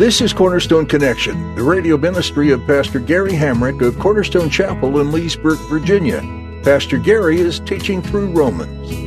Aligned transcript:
This 0.00 0.22
is 0.22 0.32
Cornerstone 0.32 0.86
Connection, 0.86 1.54
the 1.56 1.62
radio 1.62 1.98
ministry 1.98 2.52
of 2.52 2.66
Pastor 2.66 2.98
Gary 3.00 3.32
Hamrick 3.32 3.86
of 3.86 3.98
Cornerstone 3.98 4.48
Chapel 4.48 4.98
in 4.98 5.12
Leesburg, 5.12 5.58
Virginia. 5.68 6.22
Pastor 6.64 6.96
Gary 6.96 7.38
is 7.38 7.60
teaching 7.60 8.00
through 8.00 8.30
Romans. 8.30 8.90
Real 8.90 9.04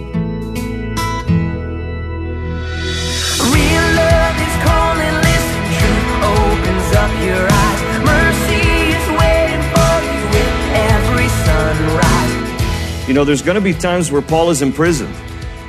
love 3.97 4.37
is 4.37 4.55
calling, 4.61 5.15
listen, 5.25 5.65
truth 5.81 6.13
opens 6.29 6.93
up 6.93 7.09
your 7.25 7.41
eyes. 7.49 7.81
Mercy 8.05 8.61
is 8.93 9.05
waiting 9.17 9.63
for 9.73 9.97
you 10.05 10.21
with 10.29 10.53
every 10.93 11.29
sunrise. 11.41 13.07
You 13.07 13.15
know, 13.15 13.25
there's 13.25 13.41
going 13.41 13.55
to 13.55 13.61
be 13.61 13.73
times 13.73 14.11
where 14.11 14.21
Paul 14.21 14.51
is 14.51 14.61
imprisoned 14.61 15.15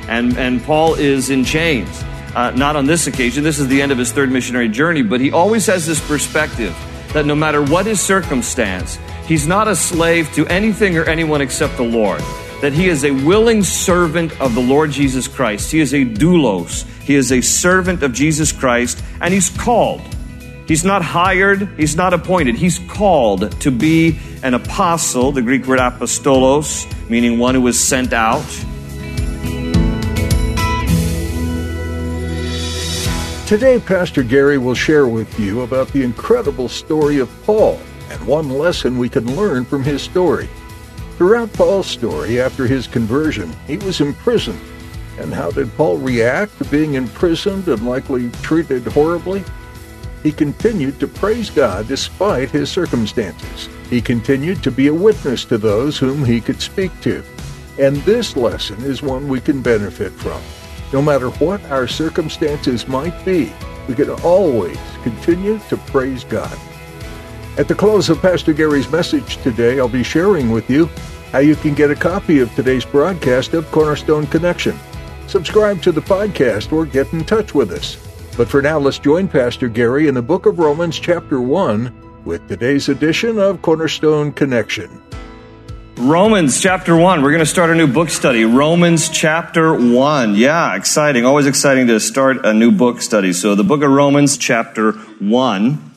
and, 0.07 0.37
and 0.37 0.61
Paul 0.61 0.93
is 0.93 1.31
in 1.31 1.43
chains. 1.43 2.03
Uh, 2.35 2.51
not 2.51 2.75
on 2.75 2.85
this 2.85 3.07
occasion. 3.07 3.43
This 3.45 3.59
is 3.59 3.67
the 3.69 3.81
end 3.81 3.93
of 3.93 3.97
his 3.97 4.11
third 4.11 4.29
missionary 4.29 4.67
journey, 4.67 5.01
but 5.01 5.21
he 5.21 5.31
always 5.31 5.65
has 5.67 5.85
this 5.85 6.05
perspective 6.05 6.75
that 7.13 7.25
no 7.25 7.33
matter 7.33 7.63
what 7.63 7.85
his 7.85 8.01
circumstance, 8.01 8.99
he's 9.25 9.47
not 9.47 9.69
a 9.69 9.75
slave 9.75 10.29
to 10.33 10.45
anything 10.47 10.97
or 10.97 11.05
anyone 11.05 11.39
except 11.39 11.77
the 11.77 11.83
Lord. 11.83 12.19
That 12.61 12.73
he 12.73 12.89
is 12.89 13.05
a 13.05 13.11
willing 13.11 13.63
servant 13.63 14.37
of 14.41 14.53
the 14.53 14.61
Lord 14.61 14.91
Jesus 14.91 15.29
Christ. 15.29 15.71
He 15.71 15.79
is 15.79 15.93
a 15.93 16.03
doulos. 16.03 16.85
He 17.03 17.15
is 17.15 17.31
a 17.31 17.39
servant 17.39 18.03
of 18.03 18.11
Jesus 18.11 18.51
Christ, 18.51 19.01
and 19.21 19.33
he's 19.33 19.49
called. 19.49 20.01
He's 20.67 20.83
not 20.83 21.03
hired, 21.03 21.69
he's 21.77 21.95
not 21.95 22.13
appointed. 22.13 22.55
He's 22.55 22.79
called 22.79 23.61
to 23.61 23.71
be 23.71 24.19
an 24.43 24.55
apostle, 24.55 25.31
the 25.31 25.41
Greek 25.41 25.67
word 25.67 25.79
apostolos, 25.79 26.85
meaning 27.09 27.39
one 27.39 27.55
who 27.55 27.65
is 27.67 27.79
sent 27.79 28.11
out. 28.11 28.43
Today, 33.45 33.79
Pastor 33.79 34.23
Gary 34.23 34.57
will 34.57 34.73
share 34.73 35.07
with 35.07 35.39
you 35.39 35.61
about 35.61 35.89
the 35.89 36.01
incredible 36.01 36.67
story 36.67 37.19
of 37.19 37.29
Paul 37.43 37.79
and 38.09 38.25
one 38.25 38.49
lesson 38.49 38.97
we 38.97 39.07
can 39.07 39.35
learn 39.35 39.65
from 39.65 39.83
his 39.83 40.01
story. 40.01 40.49
Throughout 41.19 41.53
Paul's 41.53 41.85
story, 41.85 42.41
after 42.41 42.65
his 42.65 42.87
conversion, 42.87 43.53
he 43.67 43.77
was 43.77 44.01
imprisoned. 44.01 44.59
And 45.19 45.31
how 45.31 45.51
did 45.51 45.71
Paul 45.77 45.99
react 45.99 46.57
to 46.57 46.65
being 46.65 46.95
imprisoned 46.95 47.67
and 47.67 47.87
likely 47.87 48.31
treated 48.41 48.87
horribly? 48.87 49.43
He 50.23 50.31
continued 50.31 50.99
to 50.99 51.07
praise 51.07 51.51
God 51.51 51.87
despite 51.87 52.49
his 52.49 52.71
circumstances. 52.71 53.69
He 53.91 54.01
continued 54.01 54.63
to 54.63 54.71
be 54.71 54.87
a 54.87 54.93
witness 54.93 55.45
to 55.45 55.59
those 55.59 55.99
whom 55.99 56.25
he 56.25 56.41
could 56.41 56.63
speak 56.63 56.99
to. 57.01 57.23
And 57.79 57.97
this 57.97 58.35
lesson 58.35 58.81
is 58.81 59.03
one 59.03 59.27
we 59.27 59.39
can 59.39 59.61
benefit 59.61 60.13
from. 60.13 60.41
No 60.95 61.01
matter 61.01 61.29
what 61.29 61.61
our 61.65 61.89
circumstances 61.89 62.87
might 62.87 63.25
be, 63.25 63.51
we 63.85 63.95
can 63.95 64.11
always 64.23 64.79
continue 65.03 65.59
to 65.67 65.75
praise 65.75 66.23
God. 66.23 66.57
At 67.57 67.67
the 67.67 67.75
close 67.75 68.09
of 68.09 68.21
Pastor 68.21 68.53
Gary's 68.53 68.89
message 68.89 69.35
today, 69.43 69.77
I'll 69.77 69.89
be 69.89 70.03
sharing 70.03 70.51
with 70.51 70.69
you 70.69 70.85
how 71.33 71.39
you 71.39 71.57
can 71.57 71.73
get 71.73 71.91
a 71.91 71.95
copy 71.95 72.39
of 72.39 72.55
today's 72.55 72.85
broadcast 72.85 73.53
of 73.53 73.69
Cornerstone 73.73 74.25
Connection. 74.27 74.79
Subscribe 75.27 75.81
to 75.81 75.91
the 75.91 75.99
podcast 75.99 76.71
or 76.71 76.85
get 76.85 77.11
in 77.11 77.25
touch 77.25 77.53
with 77.53 77.71
us. 77.71 77.97
But 78.37 78.47
for 78.47 78.61
now, 78.61 78.79
let's 78.79 78.97
join 78.97 79.27
Pastor 79.27 79.67
Gary 79.67 80.07
in 80.07 80.13
the 80.13 80.21
book 80.21 80.45
of 80.45 80.59
Romans, 80.59 80.97
chapter 80.97 81.41
1, 81.41 82.23
with 82.23 82.47
today's 82.47 82.87
edition 82.87 83.37
of 83.37 83.61
Cornerstone 83.61 84.31
Connection. 84.31 85.01
Romans 85.97 86.59
chapter 86.59 86.93
1. 86.93 87.21
We're 87.21 87.31
going 87.31 87.39
to 87.39 87.45
start 87.45 87.69
a 87.69 87.75
new 87.75 87.87
book 87.87 88.09
study. 88.09 88.43
Romans 88.43 89.07
chapter 89.07 89.73
1. 89.73 90.35
Yeah, 90.35 90.75
exciting. 90.75 91.25
Always 91.25 91.45
exciting 91.45 91.87
to 91.87 92.01
start 92.01 92.45
a 92.45 92.53
new 92.53 92.71
book 92.71 93.01
study. 93.01 93.31
So 93.31 93.55
the 93.55 93.63
book 93.63 93.81
of 93.81 93.89
Romans 93.89 94.37
chapter 94.37 94.91
1. 94.91 95.91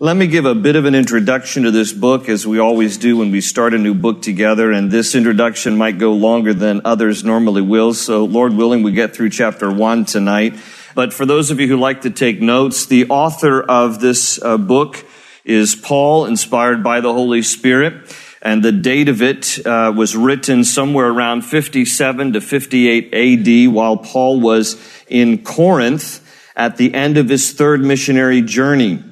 Let 0.00 0.16
me 0.16 0.26
give 0.26 0.46
a 0.46 0.54
bit 0.54 0.74
of 0.74 0.84
an 0.84 0.96
introduction 0.96 1.62
to 1.62 1.70
this 1.70 1.92
book 1.92 2.28
as 2.28 2.44
we 2.44 2.58
always 2.58 2.98
do 2.98 3.16
when 3.18 3.30
we 3.30 3.40
start 3.40 3.72
a 3.72 3.78
new 3.78 3.94
book 3.94 4.20
together. 4.20 4.72
And 4.72 4.90
this 4.90 5.14
introduction 5.14 5.76
might 5.76 5.98
go 5.98 6.12
longer 6.12 6.52
than 6.52 6.80
others 6.84 7.22
normally 7.22 7.62
will. 7.62 7.94
So 7.94 8.24
Lord 8.24 8.54
willing, 8.54 8.82
we 8.82 8.90
get 8.90 9.14
through 9.14 9.30
chapter 9.30 9.70
1 9.70 10.06
tonight. 10.06 10.54
But 10.96 11.14
for 11.14 11.24
those 11.24 11.52
of 11.52 11.60
you 11.60 11.68
who 11.68 11.76
like 11.76 12.00
to 12.00 12.10
take 12.10 12.42
notes, 12.42 12.86
the 12.86 13.06
author 13.10 13.62
of 13.62 14.00
this 14.00 14.42
uh, 14.42 14.58
book 14.58 15.04
is 15.44 15.76
Paul, 15.76 16.26
inspired 16.26 16.82
by 16.82 17.00
the 17.00 17.12
Holy 17.12 17.42
Spirit 17.42 18.10
and 18.44 18.62
the 18.62 18.72
date 18.72 19.08
of 19.08 19.22
it 19.22 19.66
uh, 19.66 19.90
was 19.96 20.14
written 20.14 20.64
somewhere 20.64 21.08
around 21.08 21.42
57 21.42 22.34
to 22.34 22.40
58 22.42 23.14
AD 23.14 23.72
while 23.72 23.96
Paul 23.96 24.38
was 24.40 24.76
in 25.08 25.42
Corinth 25.42 26.20
at 26.54 26.76
the 26.76 26.92
end 26.92 27.16
of 27.16 27.30
his 27.30 27.54
third 27.54 27.80
missionary 27.80 28.42
journey. 28.42 29.02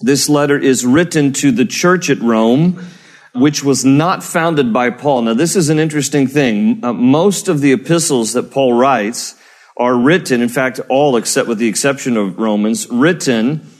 This 0.00 0.28
letter 0.28 0.58
is 0.58 0.84
written 0.84 1.32
to 1.34 1.52
the 1.52 1.64
church 1.64 2.10
at 2.10 2.20
Rome, 2.20 2.84
which 3.32 3.62
was 3.62 3.84
not 3.84 4.24
founded 4.24 4.72
by 4.72 4.90
Paul. 4.90 5.22
Now, 5.22 5.34
this 5.34 5.54
is 5.54 5.70
an 5.70 5.78
interesting 5.78 6.26
thing. 6.26 6.84
Uh, 6.84 6.92
most 6.92 7.46
of 7.46 7.60
the 7.60 7.72
epistles 7.72 8.32
that 8.32 8.50
Paul 8.50 8.72
writes 8.72 9.40
are 9.76 9.96
written, 9.96 10.42
in 10.42 10.48
fact, 10.48 10.80
all 10.88 11.16
except 11.16 11.48
with 11.48 11.58
the 11.58 11.68
exception 11.68 12.16
of 12.16 12.38
Romans, 12.38 12.88
written 12.90 13.70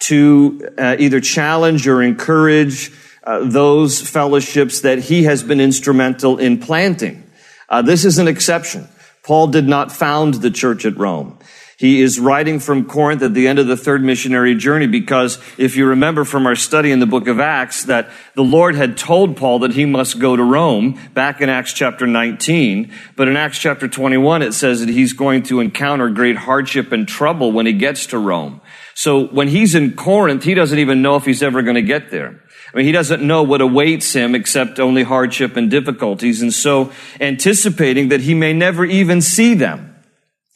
to 0.00 0.68
uh, 0.78 0.96
either 0.98 1.20
challenge 1.20 1.88
or 1.88 2.02
encourage 2.02 2.90
uh, 3.24 3.44
those 3.44 4.00
fellowships 4.00 4.80
that 4.80 4.98
he 4.98 5.24
has 5.24 5.42
been 5.42 5.60
instrumental 5.60 6.38
in 6.38 6.58
planting. 6.58 7.30
Uh, 7.68 7.82
this 7.82 8.04
is 8.04 8.18
an 8.18 8.28
exception. 8.28 8.88
Paul 9.22 9.46
did 9.48 9.68
not 9.68 9.92
found 9.92 10.34
the 10.34 10.50
church 10.50 10.84
at 10.84 10.96
Rome. 10.96 11.38
He 11.82 12.00
is 12.00 12.20
writing 12.20 12.60
from 12.60 12.84
Corinth 12.84 13.22
at 13.22 13.34
the 13.34 13.48
end 13.48 13.58
of 13.58 13.66
the 13.66 13.76
third 13.76 14.04
missionary 14.04 14.54
journey 14.54 14.86
because 14.86 15.40
if 15.58 15.74
you 15.74 15.86
remember 15.86 16.24
from 16.24 16.46
our 16.46 16.54
study 16.54 16.92
in 16.92 17.00
the 17.00 17.06
book 17.06 17.26
of 17.26 17.40
Acts 17.40 17.84
that 17.84 18.08
the 18.34 18.44
Lord 18.44 18.76
had 18.76 18.96
told 18.96 19.36
Paul 19.36 19.58
that 19.60 19.72
he 19.72 19.84
must 19.84 20.20
go 20.20 20.36
to 20.36 20.44
Rome 20.44 20.96
back 21.12 21.40
in 21.40 21.48
Acts 21.48 21.72
chapter 21.72 22.06
19. 22.06 22.92
But 23.16 23.26
in 23.26 23.36
Acts 23.36 23.58
chapter 23.58 23.88
21, 23.88 24.42
it 24.42 24.52
says 24.52 24.78
that 24.78 24.90
he's 24.90 25.12
going 25.12 25.42
to 25.44 25.58
encounter 25.58 26.08
great 26.08 26.36
hardship 26.36 26.92
and 26.92 27.08
trouble 27.08 27.50
when 27.50 27.66
he 27.66 27.72
gets 27.72 28.06
to 28.06 28.18
Rome. 28.18 28.60
So 28.94 29.26
when 29.26 29.48
he's 29.48 29.74
in 29.74 29.94
Corinth, 29.94 30.44
he 30.44 30.54
doesn't 30.54 30.78
even 30.78 31.02
know 31.02 31.16
if 31.16 31.24
he's 31.24 31.42
ever 31.42 31.62
going 31.62 31.74
to 31.74 31.82
get 31.82 32.10
there. 32.10 32.41
I 32.72 32.76
mean, 32.76 32.86
he 32.86 32.92
doesn't 32.92 33.22
know 33.22 33.42
what 33.42 33.60
awaits 33.60 34.14
him 34.14 34.34
except 34.34 34.80
only 34.80 35.02
hardship 35.02 35.56
and 35.56 35.70
difficulties. 35.70 36.40
And 36.40 36.54
so 36.54 36.90
anticipating 37.20 38.08
that 38.08 38.20
he 38.20 38.34
may 38.34 38.52
never 38.52 38.84
even 38.84 39.20
see 39.20 39.54
them, 39.54 39.94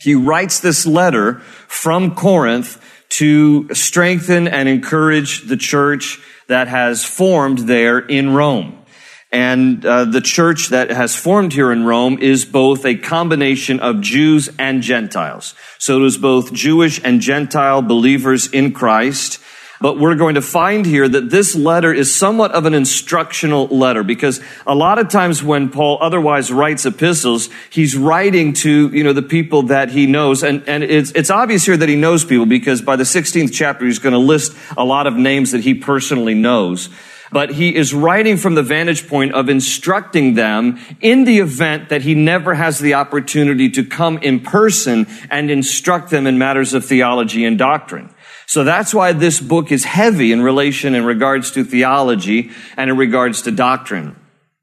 he 0.01 0.15
writes 0.15 0.61
this 0.61 0.87
letter 0.87 1.41
from 1.69 2.15
Corinth 2.15 2.83
to 3.09 3.73
strengthen 3.75 4.49
and 4.49 4.69
encourage 4.69 5.47
the 5.47 5.57
church 5.57 6.19
that 6.49 6.69
has 6.69 7.05
formed 7.05 7.61
there 7.61 7.99
in 7.99 8.35
Rome. 8.35 8.85
And 9.33 9.85
uh, 9.85 10.05
the 10.05 10.21
church 10.21 10.69
that 10.69 10.91
has 10.91 11.17
formed 11.17 11.53
here 11.53 11.73
in 11.73 11.85
Rome 11.85 12.19
is 12.21 12.45
both 12.45 12.85
a 12.87 12.97
combination 12.97 13.81
of 13.81 14.01
Jews 14.01 14.49
and 14.59 14.83
Gentiles. 14.83 15.55
So 15.79 16.03
it 16.03 16.07
is 16.07 16.17
both 16.17 16.53
Jewish 16.53 17.01
and 17.03 17.21
Gentile 17.21 17.83
believers 17.83 18.47
in 18.47 18.73
Christ. 18.73 19.41
But 19.81 19.99
we're 19.99 20.15
going 20.15 20.37
to 20.37 20.43
find 20.43 20.87
here 20.87 21.09
that 21.09 21.31
this 21.31 21.55
letter 21.55 21.93
is 21.93 22.15
somewhat 22.15 22.53
of 22.53 22.65
an 22.65 22.75
instructional 22.75 23.67
letter 23.67 24.03
because 24.03 24.41
a 24.67 24.75
lot 24.75 24.99
of 24.99 25.09
times 25.09 25.43
when 25.43 25.69
Paul 25.69 25.99
otherwise 26.01 26.51
writes 26.51 26.87
epistles, 26.87 27.51
he's 27.69 27.97
writing 27.97 28.55
to, 28.55 28.89
you 28.89 29.05
know, 29.05 29.13
the 29.13 29.23
people 29.23 29.65
that 29.65 29.91
he 29.91 30.07
knows. 30.07 30.43
And, 30.43 30.67
and 30.69 30.83
it's, 30.83 31.11
it's 31.13 31.31
obvious 31.31 31.67
here 31.67 31.77
that 31.77 31.89
he 31.89 31.97
knows 31.97 32.25
people 32.25 32.47
because 32.47 32.81
by 32.81 32.97
the 32.97 33.05
16th 33.05 33.53
chapter, 33.53 33.85
he's 33.85 33.99
going 33.99 34.15
to 34.15 34.19
list 34.19 34.57
a 34.77 34.85
lot 34.85 35.07
of 35.07 35.15
names 35.15 35.53
that 35.53 35.61
he 35.61 35.75
personally 35.75 36.35
knows 36.35 36.89
but 37.33 37.51
he 37.51 37.75
is 37.75 37.93
writing 37.93 38.37
from 38.37 38.55
the 38.55 38.63
vantage 38.63 39.09
point 39.09 39.35
of 39.35 39.49
instructing 39.49 40.35
them 40.35 40.79
in 41.01 41.25
the 41.25 41.39
event 41.39 41.89
that 41.89 42.03
he 42.03 42.15
never 42.15 42.55
has 42.55 42.79
the 42.79 42.95
opportunity 42.95 43.69
to 43.71 43.85
come 43.85 44.19
in 44.19 44.41
person 44.41 45.07
and 45.31 45.51
instruct 45.51 46.11
them 46.11 46.27
in 46.27 46.39
matters 46.39 46.75
of 46.75 46.85
theology 46.85 47.45
and 47.45 47.59
doctrine. 47.59 48.09
So 48.47 48.65
that's 48.65 48.95
why 48.95 49.13
this 49.13 49.41
book 49.41 49.73
is 49.73 49.85
heavy 49.85 50.33
in 50.33 50.41
relation 50.41 50.95
in 50.95 51.05
regards 51.05 51.51
to 51.53 51.65
theology 51.65 52.51
and 52.77 52.91
in 52.91 52.97
regards 52.97 53.43
to 53.43 53.51
doctrine. 53.51 54.17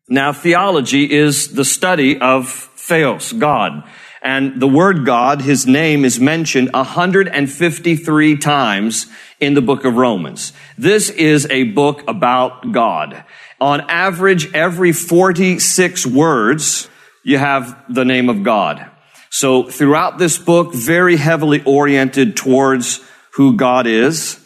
Now, 0.10 0.34
theology 0.34 1.12
is 1.12 1.54
the 1.54 1.66
study 1.66 2.20
of 2.20 2.50
theos, 2.76 3.34
God. 3.34 3.84
And 4.22 4.62
the 4.62 4.68
word 4.68 5.06
God, 5.06 5.42
his 5.42 5.68
name 5.68 6.06
is 6.06 6.18
mentioned 6.18 6.72
153 6.74 8.38
times 8.38 9.08
in 9.42 9.54
the 9.54 9.62
book 9.62 9.84
of 9.84 9.96
Romans. 9.98 10.54
This 10.78 11.10
is 11.10 11.46
a 11.50 11.64
book 11.64 12.04
about 12.08 12.72
God. 12.72 13.26
On 13.60 13.82
average, 13.90 14.54
every 14.54 14.94
46 14.94 16.06
words, 16.06 16.88
you 17.24 17.38
have 17.38 17.84
the 17.94 18.06
name 18.06 18.30
of 18.30 18.44
God. 18.44 18.90
So 19.30 19.64
throughout 19.64 20.20
this 20.20 20.38
book, 20.38 20.74
very 20.74 21.18
heavily 21.18 21.62
oriented 21.66 22.38
towards 22.38 23.02
who 23.36 23.56
God 23.56 23.88
is, 23.88 24.40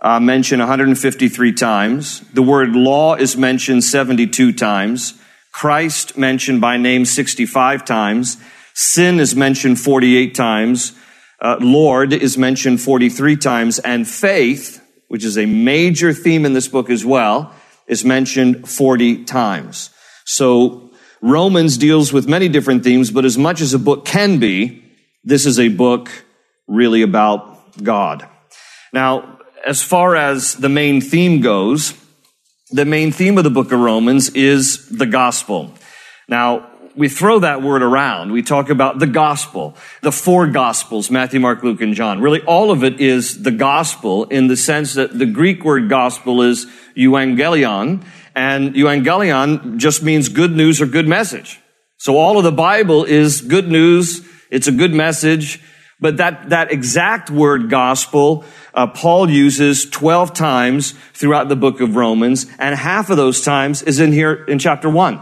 uh, 0.00 0.18
mentioned 0.18 0.60
153 0.60 1.52
times. 1.52 2.20
The 2.32 2.42
word 2.42 2.70
law 2.70 3.14
is 3.14 3.36
mentioned 3.36 3.84
72 3.84 4.52
times. 4.52 5.14
Christ 5.52 6.16
mentioned 6.16 6.60
by 6.60 6.76
name 6.76 7.04
65 7.04 7.84
times. 7.84 8.38
Sin 8.72 9.20
is 9.20 9.36
mentioned 9.36 9.78
48 9.80 10.34
times. 10.34 10.92
Uh, 11.40 11.56
Lord 11.60 12.12
is 12.12 12.38
mentioned 12.38 12.80
43 12.80 13.36
times. 13.36 13.78
And 13.78 14.08
faith, 14.08 14.82
which 15.08 15.24
is 15.24 15.36
a 15.36 15.46
major 15.46 16.12
theme 16.12 16.46
in 16.46 16.54
this 16.54 16.68
book 16.68 16.88
as 16.88 17.04
well, 17.04 17.52
is 17.86 18.04
mentioned 18.04 18.68
40 18.68 19.24
times. 19.24 19.90
So 20.24 20.92
Romans 21.20 21.76
deals 21.76 22.12
with 22.12 22.28
many 22.28 22.48
different 22.48 22.84
themes, 22.84 23.10
but 23.10 23.24
as 23.24 23.36
much 23.36 23.60
as 23.60 23.74
a 23.74 23.78
book 23.78 24.06
can 24.06 24.38
be, 24.38 24.82
this 25.24 25.44
is 25.44 25.58
a 25.58 25.68
book 25.68 26.08
really 26.66 27.02
about 27.02 27.82
God. 27.82 28.29
Now, 28.92 29.38
as 29.66 29.82
far 29.82 30.16
as 30.16 30.54
the 30.54 30.68
main 30.68 31.00
theme 31.00 31.40
goes, 31.40 31.94
the 32.70 32.84
main 32.84 33.12
theme 33.12 33.38
of 33.38 33.44
the 33.44 33.50
book 33.50 33.72
of 33.72 33.80
Romans 33.80 34.30
is 34.30 34.88
the 34.88 35.06
gospel. 35.06 35.74
Now, 36.28 36.70
we 36.96 37.08
throw 37.08 37.38
that 37.40 37.62
word 37.62 37.82
around. 37.82 38.32
We 38.32 38.42
talk 38.42 38.68
about 38.68 38.98
the 38.98 39.06
gospel, 39.06 39.76
the 40.02 40.12
four 40.12 40.46
gospels, 40.48 41.10
Matthew, 41.10 41.40
Mark, 41.40 41.62
Luke, 41.62 41.80
and 41.80 41.94
John. 41.94 42.20
Really, 42.20 42.40
all 42.42 42.70
of 42.70 42.84
it 42.84 43.00
is 43.00 43.42
the 43.42 43.50
gospel 43.50 44.24
in 44.24 44.48
the 44.48 44.56
sense 44.56 44.94
that 44.94 45.16
the 45.16 45.26
Greek 45.26 45.64
word 45.64 45.88
gospel 45.88 46.42
is 46.42 46.66
euangelion, 46.96 48.04
and 48.34 48.74
euangelion 48.74 49.76
just 49.76 50.02
means 50.02 50.28
good 50.28 50.52
news 50.52 50.80
or 50.80 50.86
good 50.86 51.06
message. 51.06 51.60
So 51.98 52.16
all 52.16 52.38
of 52.38 52.44
the 52.44 52.52
Bible 52.52 53.04
is 53.04 53.40
good 53.40 53.68
news. 53.68 54.26
It's 54.50 54.68
a 54.68 54.72
good 54.72 54.92
message. 54.92 55.60
But 56.00 56.16
that, 56.16 56.48
that 56.48 56.72
exact 56.72 57.30
word 57.30 57.68
gospel, 57.68 58.44
uh, 58.74 58.86
Paul 58.86 59.30
uses 59.30 59.88
12 59.88 60.32
times 60.32 60.92
throughout 61.12 61.48
the 61.48 61.56
book 61.56 61.80
of 61.80 61.96
Romans, 61.96 62.46
and 62.58 62.74
half 62.74 63.10
of 63.10 63.16
those 63.16 63.42
times 63.42 63.82
is 63.82 64.00
in 64.00 64.12
here 64.12 64.44
in 64.44 64.58
chapter 64.58 64.88
1. 64.88 65.20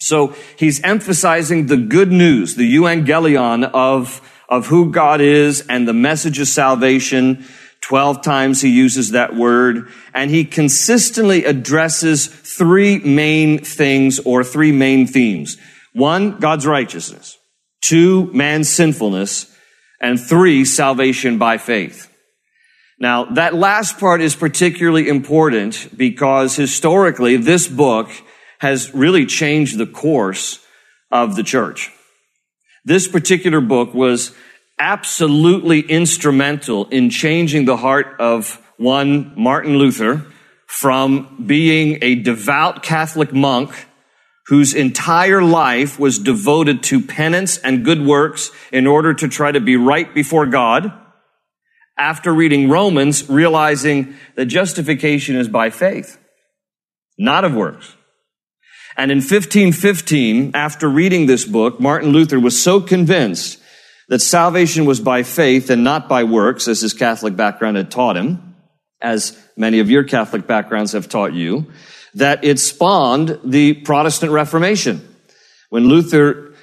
So 0.00 0.34
he's 0.58 0.82
emphasizing 0.82 1.66
the 1.66 1.76
good 1.76 2.10
news, 2.10 2.56
the 2.56 2.74
euangelion 2.74 3.70
of, 3.72 4.20
of 4.48 4.66
who 4.66 4.90
God 4.90 5.20
is 5.20 5.64
and 5.68 5.86
the 5.86 5.92
message 5.92 6.38
of 6.38 6.48
salvation. 6.48 7.44
12 7.80 8.22
times 8.22 8.60
he 8.60 8.70
uses 8.70 9.10
that 9.10 9.34
word, 9.34 9.88
and 10.14 10.30
he 10.30 10.44
consistently 10.44 11.44
addresses 11.44 12.26
three 12.26 12.98
main 12.98 13.58
things 13.62 14.18
or 14.20 14.42
three 14.42 14.72
main 14.72 15.06
themes. 15.06 15.58
One, 15.92 16.38
God's 16.38 16.66
righteousness. 16.66 17.38
Two, 17.82 18.32
man's 18.32 18.68
sinfulness 18.70 19.54
and 20.00 20.20
three, 20.20 20.64
salvation 20.64 21.38
by 21.38 21.58
faith. 21.58 22.13
Now, 23.04 23.26
that 23.34 23.52
last 23.52 23.98
part 23.98 24.22
is 24.22 24.34
particularly 24.34 25.10
important 25.10 25.94
because 25.94 26.56
historically 26.56 27.36
this 27.36 27.68
book 27.68 28.08
has 28.60 28.94
really 28.94 29.26
changed 29.26 29.76
the 29.76 29.84
course 29.84 30.64
of 31.10 31.36
the 31.36 31.42
church. 31.42 31.92
This 32.82 33.06
particular 33.06 33.60
book 33.60 33.92
was 33.92 34.34
absolutely 34.78 35.80
instrumental 35.80 36.86
in 36.88 37.10
changing 37.10 37.66
the 37.66 37.76
heart 37.76 38.18
of 38.20 38.58
one 38.78 39.34
Martin 39.36 39.76
Luther 39.76 40.24
from 40.66 41.44
being 41.46 41.98
a 42.00 42.14
devout 42.14 42.82
Catholic 42.82 43.34
monk 43.34 43.86
whose 44.46 44.72
entire 44.72 45.42
life 45.42 46.00
was 46.00 46.18
devoted 46.18 46.82
to 46.84 47.02
penance 47.02 47.58
and 47.58 47.84
good 47.84 48.00
works 48.00 48.50
in 48.72 48.86
order 48.86 49.12
to 49.12 49.28
try 49.28 49.52
to 49.52 49.60
be 49.60 49.76
right 49.76 50.14
before 50.14 50.46
God, 50.46 51.03
after 51.96 52.32
reading 52.32 52.68
Romans, 52.68 53.28
realizing 53.28 54.14
that 54.34 54.46
justification 54.46 55.36
is 55.36 55.48
by 55.48 55.70
faith, 55.70 56.18
not 57.18 57.44
of 57.44 57.54
works. 57.54 57.94
And 58.96 59.10
in 59.10 59.18
1515, 59.18 60.52
after 60.54 60.88
reading 60.88 61.26
this 61.26 61.44
book, 61.44 61.80
Martin 61.80 62.10
Luther 62.10 62.38
was 62.38 62.60
so 62.60 62.80
convinced 62.80 63.58
that 64.08 64.20
salvation 64.20 64.84
was 64.84 65.00
by 65.00 65.22
faith 65.22 65.70
and 65.70 65.82
not 65.82 66.08
by 66.08 66.24
works, 66.24 66.68
as 66.68 66.80
his 66.80 66.92
Catholic 66.92 67.36
background 67.36 67.76
had 67.76 67.90
taught 67.90 68.16
him, 68.16 68.54
as 69.00 69.38
many 69.56 69.80
of 69.80 69.90
your 69.90 70.04
Catholic 70.04 70.46
backgrounds 70.46 70.92
have 70.92 71.08
taught 71.08 71.32
you, 71.32 71.70
that 72.14 72.44
it 72.44 72.58
spawned 72.58 73.40
the 73.44 73.74
Protestant 73.74 74.32
Reformation. 74.32 75.08
When 75.70 75.88
Luther 75.88 76.54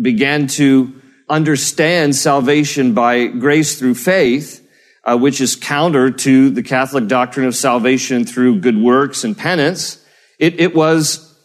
began 0.00 0.46
to 0.48 0.94
understand 1.28 2.14
salvation 2.14 2.94
by 2.94 3.26
grace 3.26 3.78
through 3.78 3.94
faith, 3.94 4.59
uh, 5.10 5.16
which 5.16 5.40
is 5.40 5.56
counter 5.56 6.10
to 6.10 6.50
the 6.50 6.62
Catholic 6.62 7.08
doctrine 7.08 7.46
of 7.46 7.56
salvation 7.56 8.24
through 8.24 8.60
good 8.60 8.78
works 8.78 9.24
and 9.24 9.36
penance, 9.36 10.04
it, 10.38 10.60
it 10.60 10.74
was, 10.74 11.36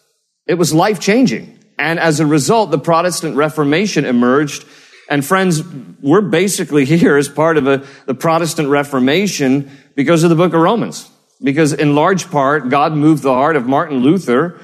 it 0.45 0.55
was 0.55 0.73
life 0.73 0.99
changing. 0.99 1.57
And 1.79 1.99
as 1.99 2.19
a 2.19 2.25
result, 2.25 2.69
the 2.69 2.77
Protestant 2.77 3.35
Reformation 3.35 4.05
emerged. 4.05 4.65
And 5.09 5.25
friends, 5.25 5.63
we're 6.01 6.21
basically 6.21 6.85
here 6.97 7.17
as 7.17 7.27
part 7.27 7.57
of 7.57 7.67
a, 7.67 7.83
the 8.05 8.13
Protestant 8.13 8.69
Reformation 8.69 9.71
because 9.95 10.23
of 10.23 10.29
the 10.29 10.35
book 10.35 10.53
of 10.53 10.61
Romans. 10.61 11.09
Because 11.41 11.73
in 11.73 11.95
large 11.95 12.29
part, 12.29 12.69
God 12.69 12.93
moved 12.93 13.23
the 13.23 13.33
heart 13.33 13.55
of 13.55 13.67
Martin 13.67 13.99
Luther 13.99 14.59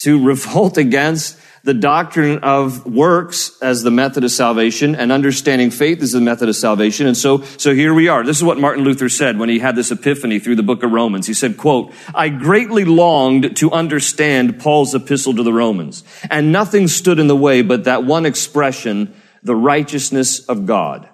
to 0.00 0.24
revolt 0.24 0.78
against 0.78 1.38
the 1.66 1.74
doctrine 1.74 2.38
of 2.44 2.86
works 2.86 3.60
as 3.60 3.82
the 3.82 3.90
method 3.90 4.22
of 4.22 4.30
salvation 4.30 4.94
and 4.94 5.10
understanding 5.10 5.72
faith 5.72 6.00
as 6.00 6.12
the 6.12 6.20
method 6.20 6.48
of 6.48 6.54
salvation. 6.54 7.08
And 7.08 7.16
so, 7.16 7.42
so 7.58 7.74
here 7.74 7.92
we 7.92 8.06
are. 8.06 8.22
This 8.22 8.36
is 8.36 8.44
what 8.44 8.56
Martin 8.56 8.84
Luther 8.84 9.08
said 9.08 9.36
when 9.36 9.48
he 9.48 9.58
had 9.58 9.74
this 9.74 9.90
epiphany 9.90 10.38
through 10.38 10.54
the 10.54 10.62
book 10.62 10.84
of 10.84 10.92
Romans. 10.92 11.26
He 11.26 11.34
said, 11.34 11.56
quote, 11.56 11.92
I 12.14 12.28
greatly 12.28 12.84
longed 12.84 13.56
to 13.56 13.72
understand 13.72 14.60
Paul's 14.60 14.94
epistle 14.94 15.34
to 15.34 15.42
the 15.42 15.52
Romans 15.52 16.04
and 16.30 16.52
nothing 16.52 16.86
stood 16.86 17.18
in 17.18 17.26
the 17.26 17.34
way 17.34 17.62
but 17.62 17.82
that 17.82 18.04
one 18.04 18.26
expression, 18.26 19.12
the 19.42 19.56
righteousness 19.56 20.46
of 20.46 20.66
God 20.66 21.08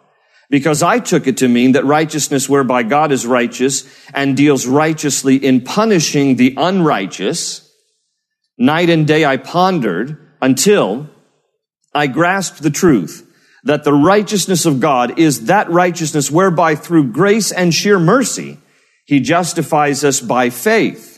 because 0.50 0.82
I 0.82 0.98
took 0.98 1.26
it 1.26 1.38
to 1.38 1.48
mean 1.48 1.72
that 1.72 1.86
righteousness 1.86 2.46
whereby 2.46 2.82
God 2.82 3.10
is 3.10 3.26
righteous 3.26 3.88
and 4.12 4.36
deals 4.36 4.66
righteously 4.66 5.36
in 5.36 5.62
punishing 5.62 6.36
the 6.36 6.52
unrighteous. 6.58 7.72
Night 8.58 8.90
and 8.90 9.06
day 9.06 9.24
I 9.24 9.38
pondered 9.38 10.18
until 10.42 11.08
I 11.94 12.08
grasped 12.08 12.62
the 12.62 12.70
truth 12.70 13.26
that 13.64 13.84
the 13.84 13.94
righteousness 13.94 14.66
of 14.66 14.80
God 14.80 15.18
is 15.18 15.46
that 15.46 15.70
righteousness 15.70 16.30
whereby 16.30 16.74
through 16.74 17.12
grace 17.12 17.50
and 17.50 17.72
sheer 17.72 17.98
mercy, 17.98 18.58
he 19.06 19.20
justifies 19.20 20.04
us 20.04 20.20
by 20.20 20.50
faith 20.50 21.12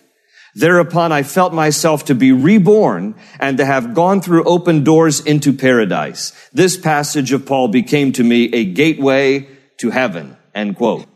Thereupon 0.55 1.11
I 1.11 1.25
felt 1.25 1.53
myself 1.53 2.05
to 2.07 2.15
be 2.15 2.31
reborn 2.31 3.17
and 3.41 3.59
to 3.59 3.65
have 3.65 3.93
gone 3.93 4.21
through 4.21 4.45
open 4.45 4.85
doors 4.85 5.21
into 5.21 5.53
paradise. 5.53 6.33
This 6.53 6.77
passage 6.77 7.33
of 7.33 7.45
Paul 7.45 7.69
became 7.69 8.13
to 8.13 8.23
me 8.23 8.53
a 8.55 8.65
gateway 8.65 9.49
to 9.79 9.91
heaven, 9.91 10.37
end 10.55 10.77
quote. 10.77 11.07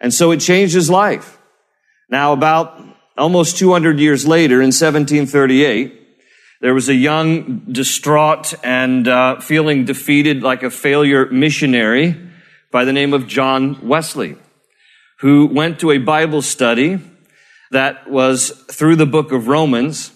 And 0.00 0.12
so 0.12 0.30
it 0.30 0.40
changed 0.40 0.74
his 0.74 0.90
life. 0.90 1.38
Now 2.10 2.34
about 2.34 2.78
almost 3.16 3.56
200 3.56 3.98
years 3.98 4.26
later 4.26 4.56
in 4.56 4.68
1738, 4.68 6.01
there 6.62 6.74
was 6.74 6.88
a 6.88 6.94
young, 6.94 7.58
distraught, 7.72 8.54
and 8.62 9.08
uh, 9.08 9.40
feeling 9.40 9.84
defeated 9.84 10.44
like 10.44 10.62
a 10.62 10.70
failure 10.70 11.26
missionary 11.26 12.16
by 12.70 12.84
the 12.84 12.92
name 12.92 13.12
of 13.12 13.26
John 13.26 13.84
Wesley, 13.86 14.36
who 15.18 15.46
went 15.46 15.80
to 15.80 15.90
a 15.90 15.98
Bible 15.98 16.40
study 16.40 17.00
that 17.72 18.08
was 18.08 18.50
through 18.70 18.94
the 18.94 19.06
book 19.06 19.32
of 19.32 19.48
Romans. 19.48 20.12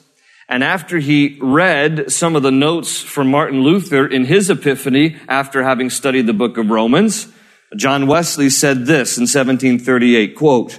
And 0.49 0.63
after 0.63 0.99
he 0.99 1.37
read 1.43 2.13
some 2.13 2.37
of 2.37 2.45
the 2.45 2.53
notes 2.53 3.03
from 3.03 3.29
Martin 3.29 3.63
Luther 3.63 4.07
in 4.07 4.27
his 4.27 4.49
epiphany 4.49 5.17
after 5.29 5.65
having 5.65 5.91
studied 5.91 6.29
the 6.29 6.33
book 6.33 6.59
of 6.59 6.71
Romans, 6.71 7.27
John 7.75 8.07
Wesley 8.07 8.51
said 8.51 8.87
this 8.87 9.19
in 9.19 9.23
1738, 9.23 10.37
quote, 10.37 10.79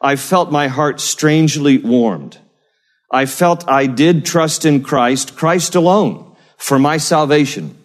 I 0.00 0.14
felt 0.14 0.52
my 0.52 0.68
heart 0.68 1.00
strangely 1.00 1.78
warmed. 1.78 2.38
I 3.10 3.26
felt 3.26 3.68
I 3.68 3.86
did 3.86 4.24
trust 4.24 4.64
in 4.64 4.82
Christ, 4.82 5.36
Christ 5.36 5.74
alone, 5.74 6.36
for 6.56 6.78
my 6.78 6.96
salvation. 6.98 7.76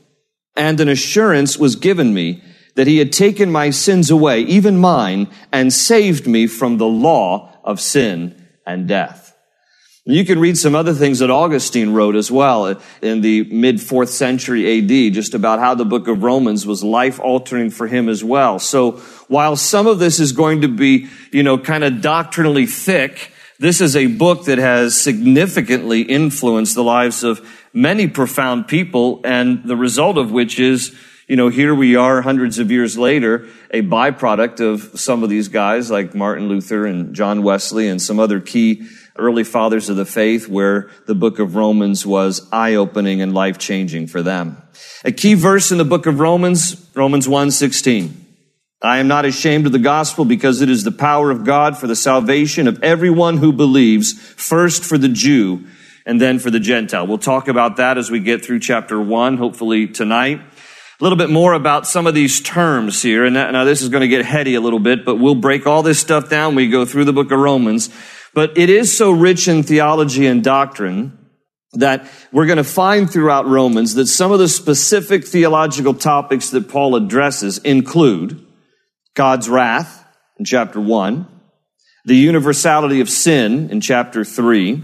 And 0.55 0.79
an 0.79 0.89
assurance 0.89 1.57
was 1.57 1.75
given 1.75 2.13
me 2.13 2.43
that 2.75 2.87
he 2.87 2.97
had 2.97 3.13
taken 3.13 3.51
my 3.51 3.69
sins 3.69 4.09
away, 4.09 4.41
even 4.41 4.77
mine, 4.77 5.29
and 5.51 5.71
saved 5.71 6.27
me 6.27 6.47
from 6.47 6.77
the 6.77 6.87
law 6.87 7.51
of 7.63 7.79
sin 7.79 8.47
and 8.65 8.87
death. 8.87 9.23
You 10.05 10.25
can 10.25 10.39
read 10.39 10.57
some 10.57 10.75
other 10.75 10.93
things 10.93 11.19
that 11.19 11.31
Augustine 11.31 11.93
wrote 11.93 12.17
as 12.17 12.29
well 12.29 12.77
in 13.01 13.21
the 13.21 13.45
mid 13.45 13.79
fourth 13.79 14.09
century 14.09 14.79
AD, 14.79 15.13
just 15.13 15.33
about 15.33 15.59
how 15.59 15.75
the 15.75 15.85
book 15.85 16.09
of 16.09 16.23
Romans 16.23 16.67
was 16.67 16.83
life 16.83 17.21
altering 17.21 17.69
for 17.69 17.87
him 17.87 18.09
as 18.09 18.21
well. 18.21 18.59
So 18.59 18.93
while 19.29 19.55
some 19.55 19.87
of 19.87 19.99
this 19.99 20.19
is 20.19 20.33
going 20.33 20.61
to 20.61 20.67
be, 20.67 21.07
you 21.31 21.41
know, 21.41 21.57
kind 21.57 21.85
of 21.85 22.01
doctrinally 22.01 22.65
thick, 22.65 23.31
this 23.63 23.79
is 23.79 23.96
a 23.96 24.08
book 24.08 24.43
that 24.43 24.58
has 24.58 24.93
significantly 24.93 26.01
influenced 26.01 26.75
the 26.75 26.84
lives 26.84 27.24
of 27.24 27.39
many 27.72 28.10
profound 28.10 28.67
people, 28.67 29.22
and 29.24 29.63
the 29.63 29.77
result 29.77 30.17
of 30.17 30.34
which 30.34 30.60
is, 30.60 30.93
you 31.29 31.38
know, 31.38 31.48
here 31.48 31.74
we 31.74 31.96
are 31.96 32.22
hundreds 32.22 32.60
of 32.60 32.70
years 32.70 32.98
later, 32.98 33.48
a 33.72 33.82
byproduct 33.82 34.60
of 34.60 35.00
some 35.00 35.24
of 35.24 35.29
these 35.29 35.48
guys 35.48 35.89
like 35.89 36.13
Martin 36.13 36.50
Luther 36.50 36.86
and 36.86 37.15
John 37.15 37.41
Wesley 37.41 37.88
and 37.88 38.01
some 38.01 38.20
other 38.20 38.41
key 38.41 38.86
early 39.17 39.46
fathers 39.46 39.88
of 39.88 39.96
the 39.96 40.05
faith 40.05 40.50
where 40.50 40.89
the 41.05 41.15
book 41.15 41.39
of 41.39 41.55
Romans 41.55 42.05
was 42.05 42.46
eye-opening 42.51 43.22
and 43.22 43.34
life-changing 43.34 44.08
for 44.08 44.22
them. 44.22 44.62
A 45.05 45.12
key 45.13 45.36
verse 45.36 45.72
in 45.72 45.77
the 45.77 45.86
book 45.86 46.05
of 46.05 46.20
Romans, 46.20 46.86
Romans 46.96 47.29
1:16. 47.29 48.22
I 48.85 48.97
am 48.97 49.07
not 49.07 49.23
ashamed 49.23 49.65
of 49.65 49.71
the 49.71 49.79
gospel 49.79 50.25
because 50.25 50.59
it 50.59 50.69
is 50.69 50.83
the 50.83 50.91
power 50.91 51.31
of 51.31 51.45
God 51.45 51.77
for 51.77 51.87
the 51.87 51.95
salvation 51.95 52.67
of 52.67 52.83
everyone 52.83 53.37
who 53.37 53.53
believes, 53.53 54.11
first 54.11 54.83
for 54.83 54.97
the 54.97 55.07
Jew 55.07 55.63
and 56.05 56.19
then 56.19 56.37
for 56.37 56.51
the 56.51 56.59
Gentile. 56.59 57.07
We'll 57.07 57.17
talk 57.17 57.47
about 57.47 57.77
that 57.77 57.97
as 57.97 58.11
we 58.11 58.19
get 58.19 58.43
through 58.43 58.59
chapter 58.59 58.99
1, 58.99 59.37
hopefully 59.37 59.87
tonight. 59.87 60.41
A 60.41 61.03
little 61.03 61.17
bit 61.17 61.29
more 61.29 61.53
about 61.53 61.87
some 61.87 62.07
of 62.07 62.13
these 62.13 62.41
terms 62.41 63.01
here. 63.01 63.23
And 63.23 63.35
now 63.35 63.63
this 63.63 63.81
is 63.81 63.87
going 63.87 64.01
to 64.01 64.09
get 64.09 64.25
heady 64.25 64.55
a 64.55 64.61
little 64.61 64.79
bit, 64.79 65.05
but 65.05 65.15
we'll 65.15 65.35
break 65.35 65.65
all 65.65 65.81
this 65.81 65.99
stuff 65.99 66.29
down. 66.29 66.55
We 66.55 66.67
go 66.67 66.83
through 66.83 67.05
the 67.05 67.13
book 67.13 67.31
of 67.31 67.39
Romans. 67.39 67.89
But 68.33 68.57
it 68.57 68.69
is 68.69 68.95
so 68.95 69.11
rich 69.11 69.47
in 69.47 69.63
theology 69.63 70.25
and 70.25 70.43
doctrine 70.43 71.17
that 71.71 72.05
we're 72.33 72.47
going 72.47 72.57
to 72.57 72.65
find 72.65 73.09
throughout 73.09 73.47
Romans 73.47 73.93
that 73.93 74.07
some 74.07 74.33
of 74.33 74.39
the 74.39 74.49
specific 74.49 75.25
theological 75.25 75.93
topics 75.93 76.49
that 76.49 76.67
Paul 76.67 76.97
addresses 76.97 77.59
include 77.59 78.42
God's 79.15 79.48
wrath 79.48 80.05
in 80.38 80.46
chapter 80.46 80.79
1, 80.79 81.27
the 82.05 82.15
universality 82.15 83.00
of 83.00 83.10
sin 83.10 83.70
in 83.70 83.79
chapter 83.79 84.25
3, 84.25 84.84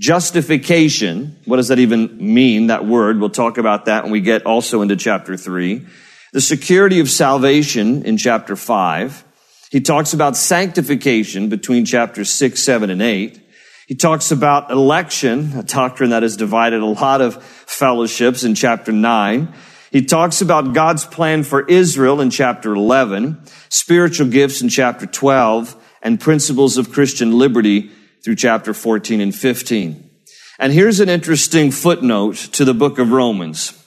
justification, 0.00 1.36
what 1.44 1.56
does 1.56 1.68
that 1.68 1.78
even 1.78 2.34
mean, 2.34 2.66
that 2.66 2.84
word? 2.84 3.20
We'll 3.20 3.30
talk 3.30 3.58
about 3.58 3.84
that 3.84 4.02
when 4.02 4.12
we 4.12 4.20
get 4.20 4.44
also 4.44 4.82
into 4.82 4.96
chapter 4.96 5.36
3, 5.36 5.86
the 6.32 6.40
security 6.40 6.98
of 6.98 7.08
salvation 7.08 8.02
in 8.02 8.16
chapter 8.16 8.56
5, 8.56 9.24
he 9.70 9.80
talks 9.80 10.12
about 10.12 10.36
sanctification 10.36 11.48
between 11.48 11.84
chapters 11.84 12.30
6, 12.30 12.60
7, 12.60 12.90
and 12.90 13.00
8. 13.00 13.40
He 13.86 13.94
talks 13.94 14.32
about 14.32 14.70
election, 14.70 15.52
a 15.56 15.62
doctrine 15.62 16.10
that 16.10 16.22
has 16.22 16.36
divided 16.36 16.80
a 16.80 16.86
lot 16.86 17.20
of 17.20 17.42
fellowships 17.42 18.42
in 18.42 18.54
chapter 18.54 18.90
9. 18.92 19.52
He 19.90 20.04
talks 20.04 20.40
about 20.40 20.72
God's 20.72 21.04
plan 21.04 21.42
for 21.42 21.66
Israel 21.66 22.20
in 22.20 22.30
chapter 22.30 22.74
11, 22.74 23.40
spiritual 23.68 24.28
gifts 24.28 24.60
in 24.60 24.68
chapter 24.68 25.06
12, 25.06 25.76
and 26.02 26.20
principles 26.20 26.76
of 26.76 26.92
Christian 26.92 27.38
liberty 27.38 27.90
through 28.24 28.36
chapter 28.36 28.74
14 28.74 29.20
and 29.20 29.34
15. 29.34 30.10
And 30.58 30.72
here's 30.72 31.00
an 31.00 31.08
interesting 31.08 31.70
footnote 31.70 32.36
to 32.52 32.64
the 32.64 32.74
book 32.74 32.98
of 32.98 33.10
Romans. 33.10 33.80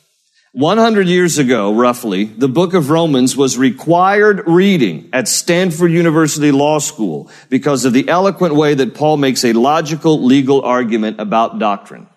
100 0.53 1.07
years 1.07 1.37
ago, 1.37 1.73
roughly, 1.73 2.23
the 2.23 2.47
book 2.47 2.73
of 2.73 2.89
Romans 2.89 3.37
was 3.37 3.57
required 3.57 4.41
reading 4.47 5.07
at 5.13 5.27
Stanford 5.27 5.91
University 5.91 6.51
Law 6.51 6.79
School 6.79 7.29
because 7.49 7.85
of 7.85 7.93
the 7.93 8.09
eloquent 8.09 8.55
way 8.55 8.73
that 8.73 8.95
Paul 8.95 9.17
makes 9.17 9.45
a 9.45 9.53
logical 9.53 10.23
legal 10.23 10.61
argument 10.61 11.19
about 11.19 11.59
doctrine. 11.59 12.07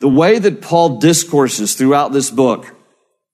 The 0.00 0.08
way 0.08 0.38
that 0.38 0.62
Paul 0.62 0.98
discourses 0.98 1.74
throughout 1.74 2.12
this 2.12 2.30
book 2.30 2.74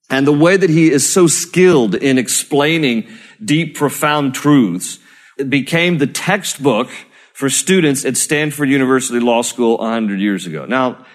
and 0.09 0.27
the 0.27 0.33
way 0.33 0.55
that 0.55 0.69
he 0.69 0.91
is 0.91 1.11
so 1.11 1.27
skilled 1.27 1.95
in 1.95 2.17
explaining 2.17 3.07
deep, 3.43 3.75
profound 3.75 4.35
truths, 4.35 4.99
it 5.37 5.49
became 5.49 5.97
the 5.97 6.07
textbook 6.07 6.89
for 7.33 7.49
students 7.49 8.05
at 8.05 8.15
Stanford 8.15 8.69
University 8.69 9.19
Law 9.19 9.41
School 9.41 9.77
100 9.77 10.19
years 10.19 10.45
ago. 10.45 10.65
Now, 10.65 11.05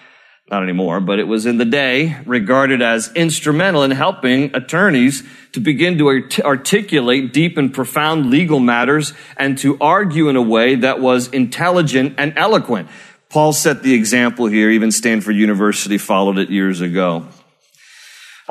not 0.51 0.63
anymore, 0.63 0.99
but 0.99 1.17
it 1.17 1.23
was 1.23 1.45
in 1.45 1.57
the 1.57 1.65
day 1.65 2.17
regarded 2.25 2.81
as 2.81 3.11
instrumental 3.13 3.83
in 3.83 3.91
helping 3.91 4.53
attorneys 4.53 5.23
to 5.53 5.61
begin 5.61 5.97
to 5.97 6.07
art- 6.07 6.39
articulate 6.41 7.31
deep 7.31 7.57
and 7.57 7.73
profound 7.73 8.29
legal 8.29 8.59
matters 8.59 9.13
and 9.37 9.57
to 9.59 9.77
argue 9.79 10.27
in 10.27 10.35
a 10.35 10.41
way 10.41 10.75
that 10.75 10.99
was 10.99 11.29
intelligent 11.29 12.15
and 12.17 12.33
eloquent. 12.35 12.89
Paul 13.29 13.53
set 13.53 13.81
the 13.81 13.93
example 13.93 14.47
here. 14.47 14.69
Even 14.69 14.91
Stanford 14.91 15.37
University 15.37 15.97
followed 15.97 16.37
it 16.37 16.49
years 16.49 16.81
ago. 16.81 17.27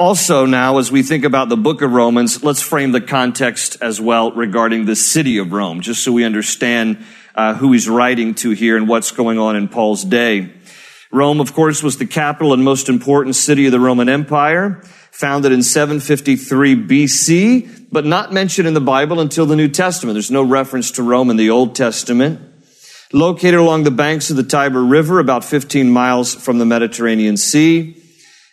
Also 0.01 0.47
now, 0.47 0.79
as 0.79 0.91
we 0.91 1.03
think 1.03 1.25
about 1.25 1.51
the 1.51 1.59
book 1.59 1.83
of 1.83 1.93
Romans, 1.93 2.43
let's 2.43 2.63
frame 2.63 2.93
the 2.93 3.03
context 3.03 3.77
as 3.83 4.01
well 4.01 4.33
regarding 4.33 4.87
the 4.87 4.97
city 4.97 5.37
of 5.37 5.53
Rome, 5.53 5.83
just 5.83 6.03
so 6.03 6.11
we 6.11 6.25
understand 6.25 7.05
uh, 7.35 7.53
who 7.53 7.73
he's 7.73 7.87
writing 7.87 8.35
to 8.37 8.53
here 8.53 8.79
and 8.79 8.89
what's 8.89 9.11
going 9.11 9.39
on 9.39 9.57
in 9.57 9.69
Paul's 9.69 10.03
day. 10.03 10.55
Rome, 11.13 11.39
of 11.39 11.53
course, 11.53 11.83
was 11.83 11.99
the 11.99 12.07
capital 12.07 12.55
and 12.55 12.65
most 12.65 12.89
important 12.89 13.37
city 13.37 13.67
of 13.67 13.73
the 13.73 13.79
Roman 13.79 14.09
Empire, 14.09 14.81
founded 15.11 15.53
in 15.53 15.63
753 15.63 16.77
BC, 16.77 17.89
but 17.93 18.07
not 18.07 18.33
mentioned 18.33 18.67
in 18.67 18.73
the 18.73 18.81
Bible 18.81 19.21
until 19.21 19.45
the 19.45 19.55
New 19.55 19.69
Testament. 19.69 20.15
There's 20.15 20.31
no 20.31 20.43
reference 20.43 20.93
to 20.93 21.03
Rome 21.03 21.29
in 21.29 21.37
the 21.37 21.51
Old 21.51 21.75
Testament. 21.75 22.41
Located 23.13 23.57
along 23.57 23.85
the 23.85 23.91
banks 23.91 24.31
of 24.31 24.39
the 24.39 24.45
Tiber 24.45 24.83
River, 24.83 25.19
about 25.19 25.45
15 25.45 25.91
miles 25.91 26.35
from 26.35 26.57
the 26.57 26.65
Mediterranean 26.65 27.37
Sea. 27.37 27.99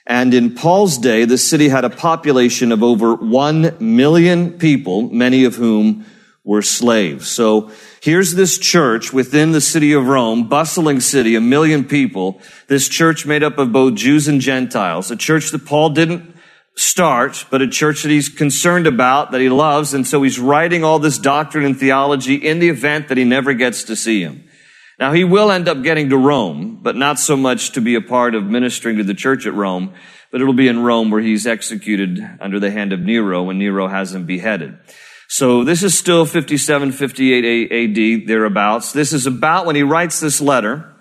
And 0.10 0.34
in 0.34 0.56
Paul's 0.56 0.98
day, 0.98 1.26
the 1.26 1.38
city 1.38 1.68
had 1.68 1.84
a 1.84 1.90
population 1.90 2.72
of 2.72 2.82
over 2.82 3.16
1 3.16 3.76
million 3.82 4.58
people, 4.58 5.10
many 5.10 5.44
of 5.44 5.56
whom 5.56 6.06
were 6.46 6.62
slaves. 6.62 7.28
So 7.28 7.72
here's 8.02 8.34
this 8.34 8.58
church 8.58 9.12
within 9.12 9.52
the 9.52 9.60
city 9.60 9.92
of 9.92 10.08
Rome, 10.08 10.48
bustling 10.48 11.02
city, 11.02 11.36
a 11.36 11.42
million 11.42 11.84
people. 11.84 12.40
This 12.68 12.88
church 12.88 13.26
made 13.26 13.44
up 13.44 13.58
of 13.58 13.74
both 13.74 13.96
Jews 13.96 14.30
and 14.30 14.40
Gentiles, 14.40 15.12
a 15.12 15.18
church 15.18 15.52
that 15.52 15.66
Paul 15.66 15.90
didn't 15.90 16.36
start, 16.76 17.46
but 17.50 17.62
a 17.62 17.68
church 17.68 18.04
that 18.04 18.10
he's 18.10 18.30
concerned 18.30 18.88
about, 18.88 19.32
that 19.32 19.42
he 19.42 19.50
loves. 19.50 19.94
And 19.94 20.08
so 20.08 20.24
he's 20.24 20.40
writing 20.40 20.86
all 20.86 21.00
this 21.00 21.18
doctrine 21.18 21.66
and 21.66 21.78
theology 21.78 22.36
in 22.36 22.60
the 22.60 22.70
event 22.70 23.10
that 23.10 23.18
he 23.18 23.26
never 23.26 23.54
gets 23.54 23.84
to 23.84 23.98
see 23.98 24.22
him. 24.22 24.47
Now 25.00 25.14
he 25.14 25.24
will 25.24 25.52
end 25.52 25.70
up 25.70 25.84
getting 25.84 26.10
to 26.10 26.18
Rome, 26.18 26.80
but 26.82 26.96
not 26.96 27.20
so 27.20 27.38
much 27.38 27.72
to 27.74 27.82
be 27.82 27.94
a 27.96 28.02
part 28.02 28.34
of 28.34 28.46
ministering 28.46 28.98
to 28.98 29.04
the 29.04 29.14
church 29.14 29.46
at 29.46 29.54
Rome, 29.54 29.94
but 30.32 30.42
it'll 30.42 30.54
be 30.54 30.68
in 30.68 30.84
Rome 30.84 31.12
where 31.12 31.22
he's 31.22 31.46
executed 31.46 32.20
under 32.42 32.60
the 32.60 32.72
hand 32.72 32.94
of 32.94 33.00
Nero 33.00 33.44
when 33.44 33.60
Nero 33.60 33.88
has 33.88 34.16
him 34.16 34.26
beheaded. 34.26 34.78
So 35.30 35.64
this 35.64 35.84
is 35.84 35.98
still 35.98 36.26
57, 36.26 36.94
58 36.94 37.72
AD, 37.72 38.28
thereabouts. 38.28 38.92
This 38.92 39.14
is 39.14 39.28
about 39.28 39.66
when 39.66 39.76
he 39.76 39.84
writes 39.84 40.20
this 40.20 40.42
letter. 40.42 40.96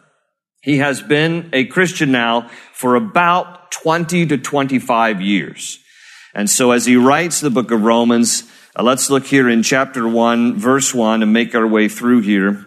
He 0.61 0.79
has 0.79 1.01
been 1.01 1.49
a 1.53 1.65
Christian 1.65 2.11
now 2.11 2.51
for 2.75 2.97
about 2.97 3.71
20 3.71 4.27
to 4.27 4.37
25 4.37 5.23
years. 5.23 5.79
And 6.35 6.51
so 6.51 6.73
as 6.73 6.85
he 6.85 6.97
writes 6.97 7.41
the 7.41 7.51
book 7.51 7.71
of 7.71 7.83
Romans, 7.83 8.43
uh, 8.79 8.83
let's 8.83 9.09
look 9.09 9.27
here 9.27 9.49
in 9.49 9.63
chapter 9.63 10.07
1, 10.07 10.59
verse 10.59 10.93
1, 10.93 11.23
and 11.23 11.33
make 11.33 11.55
our 11.55 11.67
way 11.67 11.89
through 11.89 12.21
here 12.21 12.67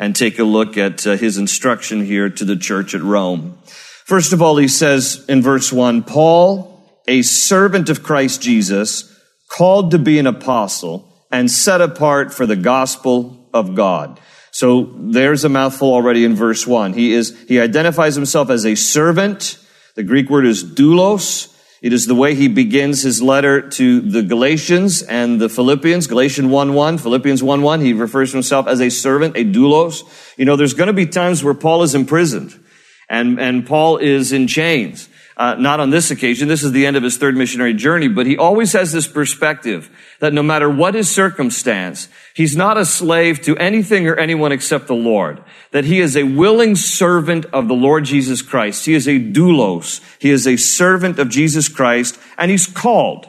and 0.00 0.16
take 0.16 0.38
a 0.38 0.44
look 0.44 0.78
at 0.78 1.06
uh, 1.06 1.14
his 1.14 1.36
instruction 1.36 2.02
here 2.02 2.30
to 2.30 2.44
the 2.46 2.56
church 2.56 2.94
at 2.94 3.02
Rome. 3.02 3.58
First 4.06 4.32
of 4.32 4.40
all, 4.40 4.56
he 4.56 4.66
says 4.66 5.26
in 5.28 5.42
verse 5.42 5.70
1, 5.70 6.04
Paul, 6.04 7.02
a 7.06 7.20
servant 7.20 7.90
of 7.90 8.02
Christ 8.02 8.40
Jesus, 8.40 9.14
called 9.48 9.90
to 9.90 9.98
be 9.98 10.18
an 10.18 10.26
apostle, 10.26 11.06
and 11.30 11.50
set 11.50 11.82
apart 11.82 12.32
for 12.32 12.46
the 12.46 12.56
gospel 12.56 13.50
of 13.52 13.74
God. 13.74 14.18
So 14.52 14.94
there's 14.96 15.44
a 15.44 15.50
mouthful 15.50 15.92
already 15.92 16.24
in 16.24 16.34
verse 16.34 16.66
one. 16.66 16.94
He 16.94 17.12
is, 17.12 17.38
he 17.46 17.60
identifies 17.60 18.14
himself 18.14 18.48
as 18.48 18.64
a 18.64 18.76
servant. 18.76 19.58
The 19.96 20.02
Greek 20.02 20.30
word 20.30 20.46
is 20.46 20.64
doulos. 20.64 21.49
It 21.82 21.94
is 21.94 22.06
the 22.06 22.14
way 22.14 22.34
he 22.34 22.48
begins 22.48 23.02
his 23.02 23.22
letter 23.22 23.66
to 23.70 24.00
the 24.00 24.22
Galatians 24.22 25.02
and 25.02 25.40
the 25.40 25.48
Philippians. 25.48 26.06
Galatians 26.06 26.48
1-1, 26.50 27.00
Philippians 27.00 27.40
1-1. 27.40 27.82
He 27.82 27.94
refers 27.94 28.32
to 28.32 28.36
himself 28.36 28.66
as 28.66 28.80
a 28.80 28.90
servant, 28.90 29.36
a 29.36 29.44
doulos. 29.44 30.02
You 30.36 30.44
know, 30.44 30.56
there's 30.56 30.74
going 30.74 30.88
to 30.88 30.92
be 30.92 31.06
times 31.06 31.42
where 31.42 31.54
Paul 31.54 31.82
is 31.82 31.94
imprisoned 31.94 32.62
and, 33.08 33.40
and 33.40 33.66
Paul 33.66 33.96
is 33.96 34.30
in 34.30 34.46
chains. 34.46 35.08
Uh, 35.40 35.54
not 35.54 35.80
on 35.80 35.88
this 35.88 36.10
occasion. 36.10 36.48
This 36.48 36.62
is 36.62 36.72
the 36.72 36.84
end 36.84 36.98
of 36.98 37.02
his 37.02 37.16
third 37.16 37.34
missionary 37.34 37.72
journey, 37.72 38.08
but 38.08 38.26
he 38.26 38.36
always 38.36 38.74
has 38.74 38.92
this 38.92 39.06
perspective 39.06 39.88
that 40.18 40.34
no 40.34 40.42
matter 40.42 40.68
what 40.68 40.94
his 40.94 41.10
circumstance, 41.10 42.10
he's 42.34 42.54
not 42.54 42.76
a 42.76 42.84
slave 42.84 43.40
to 43.44 43.56
anything 43.56 44.06
or 44.06 44.16
anyone 44.16 44.52
except 44.52 44.86
the 44.86 44.94
Lord. 44.94 45.42
That 45.70 45.86
he 45.86 45.98
is 45.98 46.14
a 46.14 46.24
willing 46.24 46.76
servant 46.76 47.46
of 47.54 47.68
the 47.68 47.74
Lord 47.74 48.04
Jesus 48.04 48.42
Christ. 48.42 48.84
He 48.84 48.92
is 48.92 49.08
a 49.08 49.18
doulos. 49.18 50.02
He 50.18 50.28
is 50.28 50.46
a 50.46 50.58
servant 50.58 51.18
of 51.18 51.30
Jesus 51.30 51.70
Christ, 51.70 52.20
and 52.36 52.50
he's 52.50 52.66
called. 52.66 53.26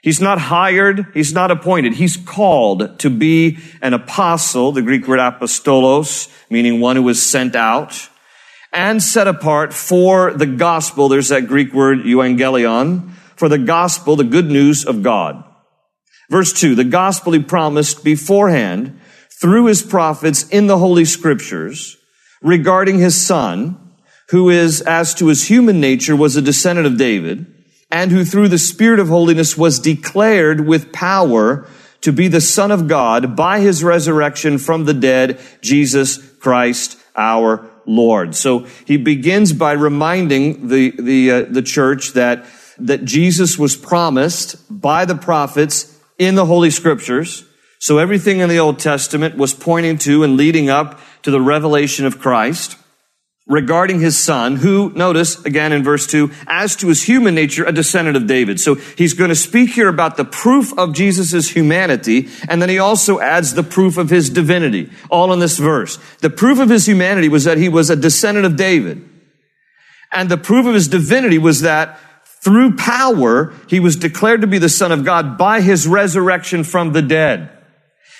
He's 0.00 0.20
not 0.20 0.38
hired. 0.38 1.08
He's 1.12 1.32
not 1.32 1.50
appointed. 1.50 1.94
He's 1.94 2.16
called 2.16 3.00
to 3.00 3.10
be 3.10 3.58
an 3.82 3.94
apostle, 3.94 4.70
the 4.70 4.82
Greek 4.82 5.08
word 5.08 5.18
apostolos, 5.18 6.32
meaning 6.48 6.78
one 6.78 6.94
who 6.94 7.02
was 7.02 7.20
sent 7.20 7.56
out 7.56 8.08
and 8.72 9.02
set 9.02 9.26
apart 9.26 9.72
for 9.72 10.32
the 10.32 10.46
gospel. 10.46 11.08
There's 11.08 11.28
that 11.28 11.46
Greek 11.48 11.72
word 11.72 12.00
euangelion 12.00 13.10
for 13.36 13.48
the 13.48 13.58
gospel, 13.58 14.16
the 14.16 14.24
good 14.24 14.46
news 14.46 14.84
of 14.84 15.02
God. 15.02 15.44
Verse 16.30 16.52
two, 16.52 16.74
the 16.74 16.84
gospel 16.84 17.32
he 17.32 17.42
promised 17.42 18.04
beforehand 18.04 19.00
through 19.40 19.66
his 19.66 19.82
prophets 19.82 20.46
in 20.48 20.66
the 20.66 20.78
Holy 20.78 21.04
Scriptures 21.04 21.96
regarding 22.42 22.98
his 22.98 23.20
son, 23.20 23.94
who 24.30 24.50
is, 24.50 24.82
as 24.82 25.14
to 25.14 25.28
his 25.28 25.48
human 25.48 25.80
nature, 25.80 26.14
was 26.14 26.36
a 26.36 26.42
descendant 26.42 26.86
of 26.86 26.98
David, 26.98 27.46
and 27.90 28.10
who 28.10 28.24
through 28.24 28.48
the 28.48 28.58
Spirit 28.58 29.00
of 29.00 29.08
holiness 29.08 29.56
was 29.56 29.78
declared 29.78 30.66
with 30.66 30.92
power 30.92 31.66
to 32.02 32.12
be 32.12 32.28
the 32.28 32.40
Son 32.40 32.70
of 32.70 32.86
God 32.86 33.34
by 33.34 33.60
his 33.60 33.82
resurrection 33.82 34.58
from 34.58 34.84
the 34.84 34.94
dead, 34.94 35.40
Jesus 35.62 36.18
Christ 36.36 36.98
our 37.16 37.68
Lord. 37.88 38.34
So 38.34 38.66
he 38.84 38.96
begins 38.98 39.52
by 39.52 39.72
reminding 39.72 40.68
the, 40.68 40.90
the, 40.90 41.30
uh, 41.30 41.42
the 41.48 41.62
church 41.62 42.12
that, 42.12 42.44
that 42.78 43.04
Jesus 43.04 43.58
was 43.58 43.76
promised 43.76 44.56
by 44.70 45.04
the 45.04 45.16
prophets 45.16 45.98
in 46.18 46.34
the 46.34 46.46
Holy 46.46 46.70
Scriptures. 46.70 47.44
So 47.78 47.98
everything 47.98 48.40
in 48.40 48.48
the 48.48 48.58
Old 48.58 48.78
Testament 48.78 49.36
was 49.36 49.54
pointing 49.54 49.98
to 49.98 50.22
and 50.22 50.36
leading 50.36 50.68
up 50.68 51.00
to 51.22 51.30
the 51.30 51.40
revelation 51.40 52.06
of 52.06 52.18
Christ 52.18 52.76
regarding 53.48 53.98
his 53.98 54.18
son, 54.18 54.56
who, 54.56 54.92
notice 54.94 55.42
again 55.44 55.72
in 55.72 55.82
verse 55.82 56.06
2, 56.06 56.30
as 56.46 56.76
to 56.76 56.88
his 56.88 57.02
human 57.02 57.34
nature, 57.34 57.64
a 57.64 57.72
descendant 57.72 58.16
of 58.16 58.26
David. 58.26 58.60
So 58.60 58.74
he's 58.74 59.14
going 59.14 59.30
to 59.30 59.34
speak 59.34 59.70
here 59.70 59.88
about 59.88 60.16
the 60.16 60.24
proof 60.24 60.78
of 60.78 60.92
Jesus' 60.92 61.48
humanity, 61.48 62.28
and 62.48 62.60
then 62.60 62.68
he 62.68 62.78
also 62.78 63.20
adds 63.20 63.54
the 63.54 63.62
proof 63.62 63.96
of 63.96 64.10
his 64.10 64.28
divinity, 64.28 64.90
all 65.10 65.32
in 65.32 65.38
this 65.38 65.58
verse. 65.58 65.98
The 66.20 66.30
proof 66.30 66.58
of 66.58 66.68
his 66.68 66.86
humanity 66.86 67.28
was 67.28 67.44
that 67.44 67.58
he 67.58 67.70
was 67.70 67.88
a 67.88 67.96
descendant 67.96 68.44
of 68.44 68.56
David. 68.56 69.08
And 70.12 70.28
the 70.28 70.38
proof 70.38 70.66
of 70.66 70.74
his 70.74 70.88
divinity 70.88 71.38
was 71.38 71.62
that 71.62 71.98
through 72.24 72.76
power, 72.76 73.52
he 73.66 73.80
was 73.80 73.96
declared 73.96 74.42
to 74.42 74.46
be 74.46 74.58
the 74.58 74.68
son 74.68 74.92
of 74.92 75.04
God 75.04 75.38
by 75.38 75.60
his 75.60 75.88
resurrection 75.88 76.64
from 76.64 76.92
the 76.92 77.02
dead. 77.02 77.50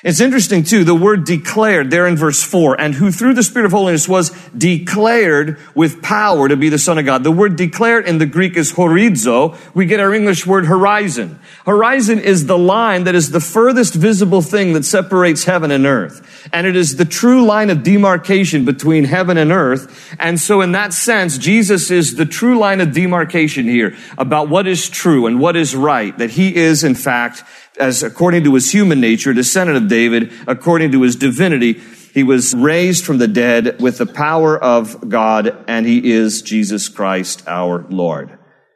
It's 0.04 0.20
interesting 0.20 0.62
too, 0.62 0.84
the 0.84 0.94
word 0.94 1.24
declared 1.24 1.90
there 1.90 2.06
in 2.06 2.16
verse 2.16 2.40
4, 2.40 2.80
and 2.80 2.94
who 2.94 3.10
through 3.10 3.34
the 3.34 3.42
Spirit 3.42 3.66
of 3.66 3.72
holiness 3.72 4.08
was 4.08 4.30
declared 4.56 5.58
with 5.74 6.02
power 6.02 6.48
to 6.48 6.56
be 6.56 6.68
the 6.68 6.78
Son 6.78 6.98
of 6.98 7.04
God. 7.04 7.24
The 7.24 7.32
word 7.32 7.56
declared 7.56 8.06
in 8.06 8.18
the 8.18 8.26
Greek 8.26 8.56
is 8.56 8.74
horizo. 8.74 9.56
We 9.74 9.86
get 9.86 9.98
our 9.98 10.14
English 10.14 10.46
word 10.46 10.66
horizon. 10.66 11.40
Horizon 11.66 12.20
is 12.20 12.46
the 12.46 12.56
line 12.56 13.04
that 13.04 13.16
is 13.16 13.32
the 13.32 13.40
furthest 13.40 13.94
visible 13.94 14.40
thing 14.40 14.72
that 14.74 14.84
separates 14.84 15.44
heaven 15.44 15.72
and 15.72 15.84
earth. 15.84 16.48
And 16.52 16.64
it 16.64 16.76
is 16.76 16.94
the 16.94 17.04
true 17.04 17.44
line 17.44 17.68
of 17.68 17.82
demarcation 17.82 18.64
between 18.64 19.02
heaven 19.02 19.36
and 19.36 19.50
earth. 19.50 20.14
And 20.20 20.38
so 20.38 20.60
in 20.60 20.72
that 20.72 20.92
sense, 20.92 21.38
Jesus 21.38 21.90
is 21.90 22.14
the 22.14 22.24
true 22.24 22.56
line 22.56 22.80
of 22.80 22.92
demarcation 22.92 23.64
here 23.64 23.96
about 24.16 24.48
what 24.48 24.68
is 24.68 24.88
true 24.88 25.26
and 25.26 25.40
what 25.40 25.56
is 25.56 25.74
right, 25.74 26.16
that 26.18 26.30
he 26.30 26.54
is 26.54 26.84
in 26.84 26.94
fact 26.94 27.42
as 27.78 28.02
according 28.02 28.44
to 28.44 28.54
his 28.54 28.72
human 28.72 29.00
nature, 29.00 29.32
descendant 29.32 29.76
of 29.76 29.88
David, 29.88 30.32
according 30.46 30.92
to 30.92 31.02
his 31.02 31.16
divinity, 31.16 31.80
he 32.14 32.22
was 32.22 32.54
raised 32.54 33.04
from 33.04 33.18
the 33.18 33.28
dead 33.28 33.80
with 33.80 33.98
the 33.98 34.06
power 34.06 34.58
of 34.58 35.08
God, 35.08 35.64
and 35.68 35.86
he 35.86 36.10
is 36.10 36.42
Jesus 36.42 36.88
Christ 36.88 37.42
our 37.46 37.86
Lord. 37.88 38.30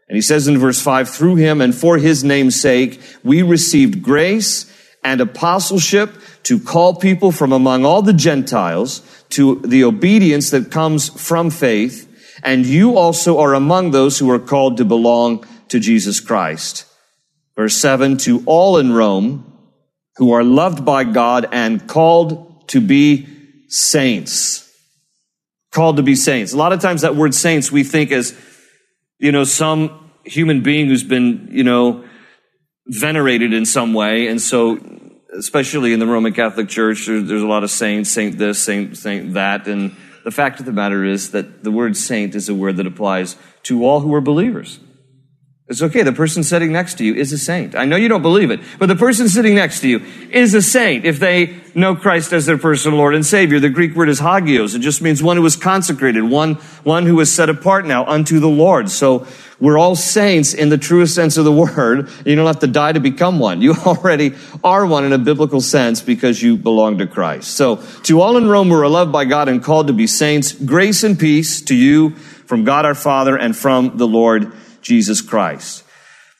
And 0.08 0.16
he 0.16 0.20
says 0.20 0.46
in 0.46 0.58
verse 0.58 0.80
5, 0.80 1.08
through 1.08 1.36
him 1.36 1.60
and 1.60 1.74
for 1.74 1.96
his 1.96 2.22
name's 2.22 2.60
sake, 2.60 3.00
we 3.24 3.42
received 3.42 4.02
grace 4.02 4.70
and 5.02 5.20
apostleship 5.20 6.14
to 6.44 6.60
call 6.60 6.94
people 6.96 7.32
from 7.32 7.52
among 7.52 7.84
all 7.84 8.02
the 8.02 8.12
Gentiles 8.12 9.00
to 9.30 9.60
the 9.64 9.84
obedience 9.84 10.50
that 10.50 10.70
comes 10.70 11.08
from 11.08 11.50
faith. 11.50 12.08
And 12.44 12.66
you 12.66 12.96
also 12.98 13.38
are 13.38 13.54
among 13.54 13.90
those 13.90 14.18
who 14.18 14.30
are 14.30 14.38
called 14.38 14.76
to 14.76 14.84
belong 14.84 15.46
to 15.68 15.80
Jesus 15.80 16.20
Christ. 16.20 16.84
Verse 17.56 17.76
7 17.76 18.16
To 18.18 18.42
all 18.46 18.78
in 18.78 18.92
Rome 18.92 19.52
who 20.16 20.32
are 20.32 20.44
loved 20.44 20.84
by 20.84 21.04
God 21.04 21.48
and 21.52 21.86
called 21.86 22.68
to 22.68 22.80
be 22.80 23.26
saints. 23.68 24.70
Called 25.70 25.96
to 25.96 26.02
be 26.02 26.14
saints. 26.14 26.52
A 26.52 26.56
lot 26.56 26.72
of 26.72 26.80
times 26.80 27.00
that 27.02 27.16
word 27.16 27.34
saints 27.34 27.72
we 27.72 27.82
think 27.82 28.12
as, 28.12 28.38
you 29.18 29.32
know, 29.32 29.44
some 29.44 30.10
human 30.24 30.62
being 30.62 30.86
who's 30.86 31.02
been, 31.02 31.48
you 31.50 31.64
know, 31.64 32.04
venerated 32.86 33.52
in 33.52 33.64
some 33.64 33.94
way. 33.94 34.26
And 34.26 34.40
so, 34.40 34.78
especially 35.36 35.94
in 35.94 35.98
the 35.98 36.06
Roman 36.06 36.34
Catholic 36.34 36.68
Church, 36.68 37.06
there's 37.06 37.42
a 37.42 37.46
lot 37.46 37.64
of 37.64 37.70
saints, 37.70 38.10
saint 38.10 38.36
this, 38.36 38.62
saint, 38.62 38.96
saint 38.98 39.32
that. 39.32 39.66
And 39.66 39.96
the 40.24 40.30
fact 40.30 40.60
of 40.60 40.66
the 40.66 40.72
matter 40.72 41.04
is 41.04 41.30
that 41.30 41.64
the 41.64 41.70
word 41.70 41.96
saint 41.96 42.34
is 42.34 42.50
a 42.50 42.54
word 42.54 42.76
that 42.76 42.86
applies 42.86 43.36
to 43.64 43.84
all 43.84 44.00
who 44.00 44.14
are 44.14 44.20
believers. 44.20 44.78
It's 45.72 45.80
okay. 45.80 46.02
The 46.02 46.12
person 46.12 46.42
sitting 46.42 46.70
next 46.70 46.98
to 46.98 47.04
you 47.04 47.14
is 47.14 47.32
a 47.32 47.38
saint. 47.38 47.74
I 47.74 47.86
know 47.86 47.96
you 47.96 48.06
don't 48.06 48.20
believe 48.20 48.50
it, 48.50 48.60
but 48.78 48.90
the 48.90 48.94
person 48.94 49.26
sitting 49.26 49.54
next 49.54 49.80
to 49.80 49.88
you 49.88 50.02
is 50.30 50.52
a 50.52 50.60
saint 50.60 51.06
if 51.06 51.18
they 51.18 51.56
know 51.74 51.96
Christ 51.96 52.34
as 52.34 52.44
their 52.44 52.58
personal 52.58 52.98
Lord 52.98 53.14
and 53.14 53.24
Savior. 53.24 53.58
The 53.58 53.70
Greek 53.70 53.96
word 53.96 54.10
is 54.10 54.20
hagios. 54.20 54.74
It 54.74 54.80
just 54.80 55.00
means 55.00 55.22
one 55.22 55.38
who 55.38 55.46
is 55.46 55.56
consecrated, 55.56 56.24
one, 56.24 56.56
one 56.84 57.06
who 57.06 57.18
is 57.20 57.32
set 57.32 57.48
apart 57.48 57.86
now 57.86 58.04
unto 58.04 58.38
the 58.38 58.50
Lord. 58.50 58.90
So 58.90 59.26
we're 59.60 59.78
all 59.78 59.96
saints 59.96 60.52
in 60.52 60.68
the 60.68 60.76
truest 60.76 61.14
sense 61.14 61.38
of 61.38 61.46
the 61.46 61.52
word. 61.52 62.10
You 62.26 62.36
don't 62.36 62.46
have 62.46 62.58
to 62.58 62.66
die 62.66 62.92
to 62.92 63.00
become 63.00 63.38
one. 63.38 63.62
You 63.62 63.72
already 63.86 64.34
are 64.62 64.84
one 64.84 65.06
in 65.06 65.14
a 65.14 65.18
biblical 65.18 65.62
sense 65.62 66.02
because 66.02 66.42
you 66.42 66.58
belong 66.58 66.98
to 66.98 67.06
Christ. 67.06 67.52
So 67.52 67.76
to 68.02 68.20
all 68.20 68.36
in 68.36 68.46
Rome 68.46 68.68
who 68.68 68.74
are 68.74 68.88
loved 68.88 69.10
by 69.10 69.24
God 69.24 69.48
and 69.48 69.64
called 69.64 69.86
to 69.86 69.94
be 69.94 70.06
saints, 70.06 70.52
grace 70.52 71.02
and 71.02 71.18
peace 71.18 71.62
to 71.62 71.74
you 71.74 72.10
from 72.44 72.64
God 72.64 72.84
our 72.84 72.94
Father 72.94 73.38
and 73.38 73.56
from 73.56 73.96
the 73.96 74.06
Lord 74.06 74.52
Jesus 74.82 75.20
Christ. 75.20 75.84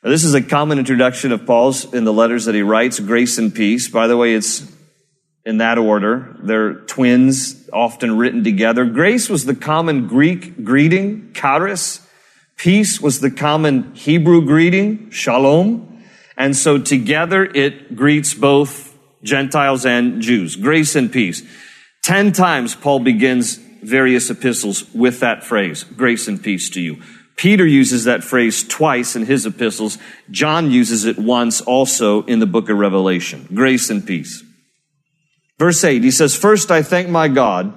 Now, 0.02 0.10
this 0.10 0.24
is 0.24 0.34
a 0.34 0.42
common 0.42 0.78
introduction 0.78 1.32
of 1.32 1.46
Paul's 1.46 1.92
in 1.94 2.04
the 2.04 2.12
letters 2.12 2.46
that 2.46 2.54
he 2.54 2.62
writes, 2.62 2.98
grace 2.98 3.38
and 3.38 3.54
peace. 3.54 3.88
By 3.88 4.08
the 4.08 4.16
way, 4.16 4.34
it's 4.34 4.70
in 5.44 5.58
that 5.58 5.78
order. 5.78 6.36
They're 6.42 6.74
twins, 6.74 7.68
often 7.72 8.16
written 8.16 8.44
together. 8.44 8.84
Grace 8.84 9.28
was 9.28 9.44
the 9.44 9.54
common 9.54 10.08
Greek 10.08 10.64
greeting, 10.64 11.32
charis. 11.32 12.06
Peace 12.56 13.00
was 13.00 13.20
the 13.20 13.30
common 13.30 13.94
Hebrew 13.94 14.44
greeting, 14.44 15.10
shalom. 15.10 16.04
And 16.36 16.56
so 16.56 16.78
together 16.78 17.44
it 17.44 17.96
greets 17.96 18.34
both 18.34 18.96
Gentiles 19.22 19.86
and 19.86 20.20
Jews. 20.20 20.56
Grace 20.56 20.96
and 20.96 21.12
peace. 21.12 21.42
Ten 22.02 22.32
times 22.32 22.74
Paul 22.74 23.00
begins 23.00 23.56
various 23.82 24.30
epistles 24.30 24.92
with 24.94 25.20
that 25.20 25.44
phrase, 25.44 25.84
grace 25.84 26.28
and 26.28 26.42
peace 26.42 26.70
to 26.70 26.80
you. 26.80 27.02
Peter 27.36 27.66
uses 27.66 28.04
that 28.04 28.22
phrase 28.22 28.62
twice 28.66 29.16
in 29.16 29.26
his 29.26 29.46
epistles. 29.46 29.98
John 30.30 30.70
uses 30.70 31.04
it 31.04 31.18
once 31.18 31.60
also 31.60 32.22
in 32.24 32.38
the 32.38 32.46
book 32.46 32.68
of 32.68 32.78
Revelation. 32.78 33.48
Grace 33.52 33.90
and 33.90 34.06
peace. 34.06 34.44
Verse 35.58 35.82
8, 35.82 36.02
he 36.02 36.10
says, 36.10 36.36
First 36.36 36.70
I 36.70 36.82
thank 36.82 37.08
my 37.08 37.28
God 37.28 37.72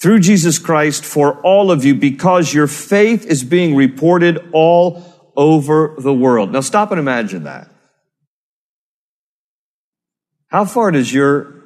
through 0.00 0.20
Jesus 0.20 0.58
Christ 0.58 1.04
for 1.04 1.40
all 1.42 1.70
of 1.70 1.84
you 1.84 1.94
because 1.94 2.52
your 2.52 2.66
faith 2.66 3.24
is 3.24 3.44
being 3.44 3.74
reported 3.74 4.50
all 4.52 5.02
over 5.36 5.94
the 5.98 6.12
world. 6.12 6.52
Now 6.52 6.60
stop 6.60 6.90
and 6.90 7.00
imagine 7.00 7.44
that. 7.44 7.68
How 10.48 10.64
far 10.64 10.90
does 10.90 11.12
your 11.12 11.62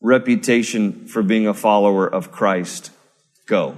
reputation 0.00 1.06
for 1.06 1.22
being 1.22 1.48
a 1.48 1.54
follower 1.54 2.06
of 2.06 2.30
Christ 2.30 2.90
go? 3.46 3.76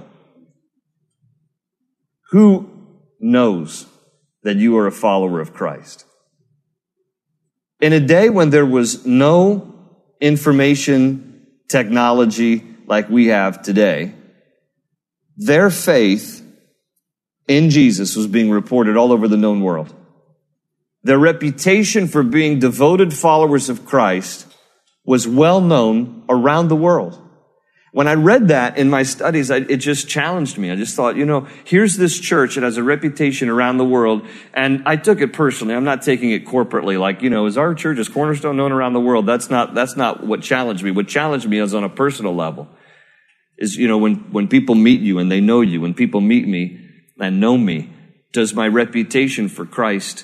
Who 2.31 2.69
knows 3.19 3.85
that 4.43 4.57
you 4.57 4.77
are 4.77 4.87
a 4.87 4.91
follower 4.91 5.39
of 5.39 5.53
Christ? 5.53 6.05
In 7.79 7.93
a 7.93 7.99
day 7.99 8.29
when 8.29 8.49
there 8.49 8.65
was 8.65 9.05
no 9.05 9.73
information 10.19 11.47
technology 11.67 12.63
like 12.85 13.09
we 13.09 13.27
have 13.27 13.61
today, 13.61 14.13
their 15.37 15.69
faith 15.69 16.45
in 17.47 17.69
Jesus 17.69 18.15
was 18.15 18.27
being 18.27 18.49
reported 18.49 18.95
all 18.95 19.11
over 19.11 19.27
the 19.27 19.37
known 19.37 19.61
world. 19.61 19.93
Their 21.03 21.17
reputation 21.17 22.07
for 22.07 22.23
being 22.23 22.59
devoted 22.59 23.13
followers 23.13 23.69
of 23.69 23.85
Christ 23.85 24.47
was 25.03 25.27
well 25.27 25.59
known 25.59 26.23
around 26.29 26.67
the 26.67 26.75
world. 26.75 27.19
When 27.93 28.07
I 28.07 28.13
read 28.13 28.47
that 28.47 28.77
in 28.77 28.89
my 28.89 29.03
studies, 29.03 29.51
I, 29.51 29.57
it 29.57 29.77
just 29.77 30.07
challenged 30.07 30.57
me. 30.57 30.71
I 30.71 30.77
just 30.77 30.95
thought, 30.95 31.17
you 31.17 31.25
know, 31.25 31.47
here's 31.65 31.97
this 31.97 32.17
church 32.17 32.55
that 32.55 32.63
has 32.63 32.77
a 32.77 32.83
reputation 32.83 33.49
around 33.49 33.77
the 33.77 33.85
world, 33.85 34.25
and 34.53 34.83
I 34.85 34.95
took 34.95 35.19
it 35.19 35.33
personally. 35.33 35.75
I'm 35.75 35.83
not 35.83 36.01
taking 36.01 36.31
it 36.31 36.45
corporately, 36.45 36.97
like, 36.97 37.21
you 37.21 37.29
know, 37.29 37.47
is 37.47 37.57
our 37.57 37.75
church, 37.75 37.99
is 37.99 38.07
Cornerstone 38.07 38.55
known 38.55 38.71
around 38.71 38.93
the 38.93 39.01
world? 39.01 39.25
That's 39.25 39.49
not, 39.49 39.73
that's 39.73 39.97
not 39.97 40.25
what 40.25 40.41
challenged 40.41 40.83
me. 40.83 40.91
What 40.91 41.09
challenged 41.09 41.49
me 41.49 41.59
is 41.59 41.73
on 41.73 41.83
a 41.83 41.89
personal 41.89 42.33
level. 42.33 42.69
Is, 43.57 43.75
you 43.75 43.89
know, 43.89 43.97
when, 43.97 44.15
when 44.31 44.47
people 44.47 44.75
meet 44.75 45.01
you 45.01 45.19
and 45.19 45.29
they 45.29 45.41
know 45.41 45.59
you, 45.59 45.81
when 45.81 45.93
people 45.93 46.21
meet 46.21 46.47
me 46.47 46.79
and 47.19 47.41
know 47.41 47.57
me, 47.57 47.93
does 48.31 48.53
my 48.53 48.69
reputation 48.69 49.49
for 49.49 49.65
Christ 49.65 50.23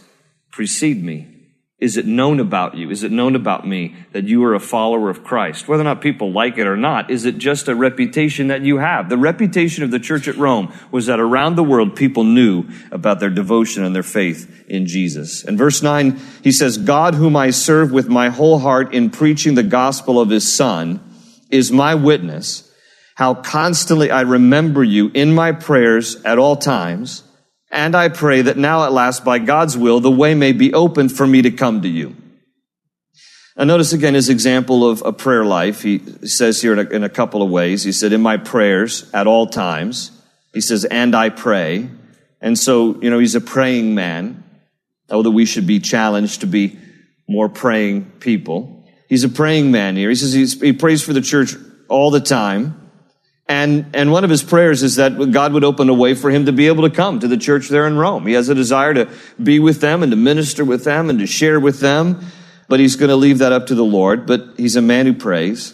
precede 0.52 1.04
me? 1.04 1.37
Is 1.80 1.96
it 1.96 2.08
known 2.08 2.40
about 2.40 2.76
you? 2.76 2.90
Is 2.90 3.04
it 3.04 3.12
known 3.12 3.36
about 3.36 3.68
me 3.68 3.96
that 4.12 4.24
you 4.24 4.44
are 4.46 4.56
a 4.56 4.60
follower 4.60 5.12
of 5.12 5.24
Christ? 5.24 5.68
Whether 5.68 5.82
or 5.82 5.84
not 5.84 6.02
people 6.02 6.32
like 6.32 6.58
it 6.58 6.66
or 6.66 6.76
not, 6.76 7.12
is 7.12 7.26
it 7.26 7.38
just 7.38 7.68
a 7.68 7.76
reputation 7.76 8.48
that 8.48 8.64
you 8.64 8.80
have? 8.80 9.10
The 9.10 9.18
reputation 9.18 9.84
of 9.84 9.92
the 9.92 10.00
church 10.00 10.28
at 10.28 10.38
Rome 10.38 10.74
was 10.92 11.06
that 11.06 11.20
around 11.20 11.56
the 11.56 11.64
world 11.64 11.96
people 11.96 12.24
knew 12.24 12.66
about 12.92 13.20
their 13.20 13.30
devotion 13.30 13.84
and 13.84 13.96
their 13.96 14.02
faith 14.02 14.66
in 14.68 14.88
Jesus. 14.88 15.44
In 15.44 15.56
verse 15.56 15.84
9, 15.84 16.20
he 16.44 16.52
says, 16.52 16.80
God 16.80 17.14
whom 17.14 17.36
I 17.36 17.52
serve 17.52 17.92
with 17.92 18.10
my 18.10 18.30
whole 18.30 18.58
heart 18.58 18.96
in 18.96 19.12
preaching 19.12 19.54
the 19.54 19.62
gospel 19.62 20.20
of 20.20 20.32
his 20.32 20.52
son 20.52 21.00
is 21.52 21.72
my 21.72 21.94
witness 21.94 22.68
how 23.18 23.34
constantly 23.34 24.12
I 24.12 24.22
remember 24.22 24.84
you 24.84 25.10
in 25.12 25.34
my 25.34 25.52
prayers 25.52 26.24
at 26.24 26.38
all 26.38 26.56
times 26.56 27.24
and 27.72 27.96
I 27.96 28.10
pray 28.10 28.42
that 28.44 28.58
now 28.58 28.86
at 28.86 28.94
last, 28.94 29.26
by 29.26 29.40
God's 29.40 29.78
will, 29.78 30.00
the 30.00 30.12
way 30.12 30.34
may 30.34 30.54
be 30.54 30.74
opened 30.74 31.12
for 31.12 31.28
me 31.28 31.42
to 31.42 31.52
come 31.52 31.82
to 31.82 31.88
you. 31.88 32.16
Now 33.58 33.66
notice 33.66 33.92
again 33.92 34.14
his 34.14 34.30
example 34.30 34.88
of 34.88 35.02
a 35.04 35.12
prayer 35.12 35.44
life. 35.44 35.82
He 35.82 36.00
says 36.28 36.62
here 36.62 36.74
in 36.74 36.80
a, 36.80 36.90
in 36.90 37.04
a 37.04 37.10
couple 37.10 37.42
of 37.42 37.50
ways. 37.50 37.84
He 37.84 37.92
said, 37.92 38.14
in 38.14 38.22
my 38.22 38.38
prayers 38.38 39.10
at 39.14 39.28
all 39.28 39.48
times. 39.48 40.12
He 40.54 40.62
says, 40.62 40.86
and 40.86 41.16
I 41.16 41.30
pray. 41.30 41.90
And 42.40 42.58
so, 42.58 43.02
you 43.02 43.10
know, 43.10 43.20
he's 43.20 43.36
a 43.36 43.42
praying 43.42 43.96
man. 43.96 44.44
Oh, 45.10 45.24
that 45.24 45.32
we 45.32 45.46
should 45.46 45.66
be 45.66 45.80
challenged 45.80 46.42
to 46.42 46.48
be 46.48 46.78
more 47.28 47.50
praying 47.50 48.12
people. 48.20 48.86
He's 49.10 49.24
a 49.24 49.30
praying 49.30 49.72
man 49.72 49.96
here. 49.96 50.10
He 50.10 50.16
says 50.16 50.54
he 50.54 50.74
prays 50.74 51.02
for 51.02 51.14
the 51.14 51.22
church 51.22 51.56
all 51.88 52.12
the 52.12 52.20
time. 52.20 52.87
And, 53.50 53.86
and 53.94 54.12
one 54.12 54.26
of 54.26 54.30
his 54.30 54.44
prayers 54.44 54.84
is 54.84 54.98
that 54.98 55.32
God 55.32 55.54
would 55.54 55.64
open 55.64 55.88
a 55.88 55.94
way 55.94 56.14
for 56.14 56.30
him 56.30 56.48
to 56.48 56.52
be 56.52 56.68
able 56.68 56.84
to 56.84 56.94
come 56.94 57.20
to 57.20 57.28
the 57.28 57.38
church 57.38 57.70
there 57.70 57.88
in 57.88 57.98
Rome. 57.98 58.28
He 58.28 58.34
has 58.34 58.50
a 58.50 58.56
desire 58.56 58.94
to 58.94 59.10
be 59.42 59.60
with 59.60 59.80
them 59.80 60.04
and 60.04 60.12
to 60.12 60.18
minister 60.18 60.66
with 60.66 60.84
them 60.84 61.10
and 61.10 61.20
to 61.20 61.28
share 61.28 61.60
with 61.60 61.80
them, 61.80 62.26
but 62.68 62.82
he's 62.82 62.98
going 62.98 63.10
to 63.10 63.16
leave 63.16 63.38
that 63.38 63.54
up 63.54 63.68
to 63.68 63.76
the 63.76 63.86
Lord. 63.86 64.26
But 64.26 64.56
he's 64.58 64.76
a 64.76 64.82
man 64.82 65.06
who 65.06 65.14
prays. 65.14 65.74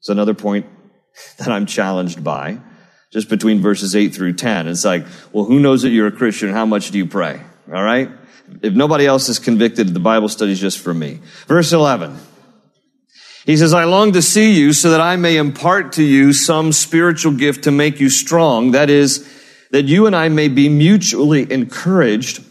It's 0.00 0.08
another 0.08 0.34
point 0.34 0.66
that 1.38 1.48
I'm 1.48 1.66
challenged 1.66 2.24
by, 2.24 2.58
just 3.12 3.28
between 3.28 3.60
verses 3.60 3.94
8 3.94 4.12
through 4.12 4.32
10. 4.32 4.66
It's 4.66 4.84
like, 4.84 5.06
well, 5.32 5.44
who 5.44 5.60
knows 5.60 5.82
that 5.82 5.90
you're 5.90 6.08
a 6.08 6.12
Christian? 6.12 6.50
How 6.50 6.66
much 6.66 6.90
do 6.90 6.98
you 6.98 7.06
pray? 7.06 7.40
All 7.72 7.82
right? 7.82 8.10
If 8.62 8.74
nobody 8.74 9.06
else 9.06 9.28
is 9.28 9.38
convicted, 9.38 9.88
the 9.88 10.00
Bible 10.00 10.28
study 10.28 10.52
is 10.52 10.60
just 10.60 10.80
for 10.80 10.94
me. 10.94 11.20
Verse 11.46 11.72
11. 11.72 12.16
He 13.46 13.56
says, 13.56 13.72
I 13.72 13.84
long 13.84 14.12
to 14.14 14.22
see 14.22 14.58
you 14.58 14.72
so 14.72 14.90
that 14.90 15.00
I 15.00 15.14
may 15.14 15.36
impart 15.36 15.92
to 15.92 16.02
you 16.02 16.32
some 16.32 16.72
spiritual 16.72 17.32
gift 17.32 17.64
to 17.64 17.70
make 17.70 18.00
you 18.00 18.10
strong. 18.10 18.72
That 18.72 18.90
is, 18.90 19.24
that 19.70 19.84
you 19.84 20.06
and 20.06 20.16
I 20.16 20.28
may 20.28 20.48
be 20.48 20.68
mutually 20.68 21.50
encouraged 21.50 22.44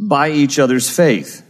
by 0.00 0.30
each 0.30 0.58
other's 0.58 0.88
faith. 0.88 1.44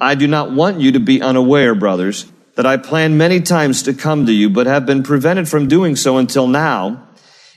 I 0.00 0.14
do 0.14 0.26
not 0.26 0.50
want 0.50 0.80
you 0.80 0.92
to 0.92 1.00
be 1.00 1.20
unaware, 1.20 1.74
brothers, 1.74 2.24
that 2.56 2.64
I 2.64 2.78
planned 2.78 3.18
many 3.18 3.42
times 3.42 3.82
to 3.82 3.92
come 3.92 4.24
to 4.24 4.32
you, 4.32 4.48
but 4.48 4.66
have 4.66 4.86
been 4.86 5.02
prevented 5.02 5.46
from 5.46 5.68
doing 5.68 5.94
so 5.94 6.16
until 6.16 6.46
now, 6.46 7.06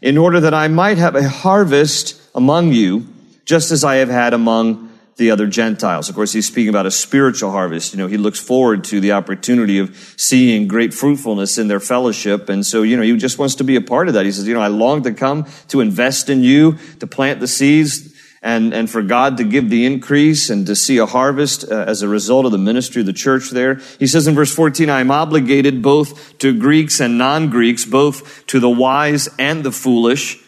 in 0.02 0.18
order 0.18 0.42
that 0.42 0.54
I 0.54 0.68
might 0.68 0.98
have 0.98 1.16
a 1.16 1.30
harvest 1.30 2.22
among 2.36 2.74
you, 2.74 3.08
just 3.46 3.72
as 3.72 3.86
I 3.86 3.96
have 3.96 4.10
had 4.10 4.34
among 4.34 4.93
the 5.18 5.32
other 5.32 5.48
Gentiles. 5.48 6.10
Of 6.10 6.16
course, 6.16 6.34
he's 6.34 6.48
speaking 6.48 6.70
about 6.70 6.86
a 6.86 6.92
spiritual 6.92 7.52
harvest. 7.52 7.94
You 7.94 8.00
know, 8.00 8.08
he 8.08 8.18
looks 8.18 8.40
forward 8.40 8.84
to 8.86 9.00
the 9.00 9.12
opportunity 9.12 9.78
of 9.80 9.96
seeing 10.18 10.68
great 10.68 10.94
fruitfulness 10.94 11.58
in 11.58 11.68
their 11.68 11.80
fellowship. 11.80 12.50
And 12.50 12.66
so, 12.66 12.82
you 12.82 12.98
know, 12.98 13.04
he 13.04 13.16
just 13.18 13.38
wants 13.38 13.56
to 13.56 13.64
be 13.64 13.76
a 13.76 13.82
part 13.82 14.08
of 14.08 14.16
that. 14.16 14.26
He 14.26 14.32
says, 14.32 14.48
you 14.48 14.54
know, 14.54 14.62
I 14.62 14.68
long 14.68 15.04
to 15.04 15.14
come 15.14 15.46
to 15.68 15.82
invest 15.82 16.30
in 16.30 16.44
you, 16.44 16.78
to 17.00 17.08
plant 17.08 17.40
the 17.40 17.48
seeds, 17.48 18.12
and, 18.42 18.74
and 18.74 18.90
for 18.90 19.02
God 19.02 19.38
to 19.38 19.44
give 19.46 19.70
the 19.70 19.86
increase 19.86 20.50
and 20.50 20.68
to 20.68 20.76
see 20.76 20.98
a 20.98 21.06
harvest 21.06 21.64
uh, 21.72 21.86
as 21.88 22.02
a 22.02 22.10
result 22.10 22.46
of 22.46 22.52
the 22.52 22.58
ministry 22.58 23.00
of 23.00 23.06
the 23.06 23.14
church 23.14 23.52
there. 23.52 23.76
He 24.00 24.08
says 24.08 24.28
in 24.28 24.36
verse 24.36 24.54
14, 24.54 24.90
I 24.90 25.00
am 25.00 25.12
obligated 25.12 25.82
both 25.82 26.38
to 26.40 26.58
Greeks 26.58 27.00
and 27.00 27.18
non-Greeks, 27.18 27.86
both 27.86 28.46
to 28.48 28.60
the 28.60 28.70
wise 28.70 29.30
and 29.40 29.64
the 29.64 29.72
foolish. 29.72 30.44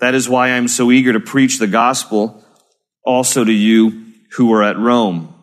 That 0.00 0.14
is 0.14 0.28
why 0.28 0.50
I'm 0.50 0.68
so 0.68 0.90
eager 0.90 1.14
to 1.14 1.20
preach 1.20 1.58
the 1.58 1.66
gospel 1.66 2.44
also 3.02 3.44
to 3.44 3.52
you 3.52 4.07
who 4.32 4.46
were 4.46 4.62
at 4.62 4.78
Rome. 4.78 5.34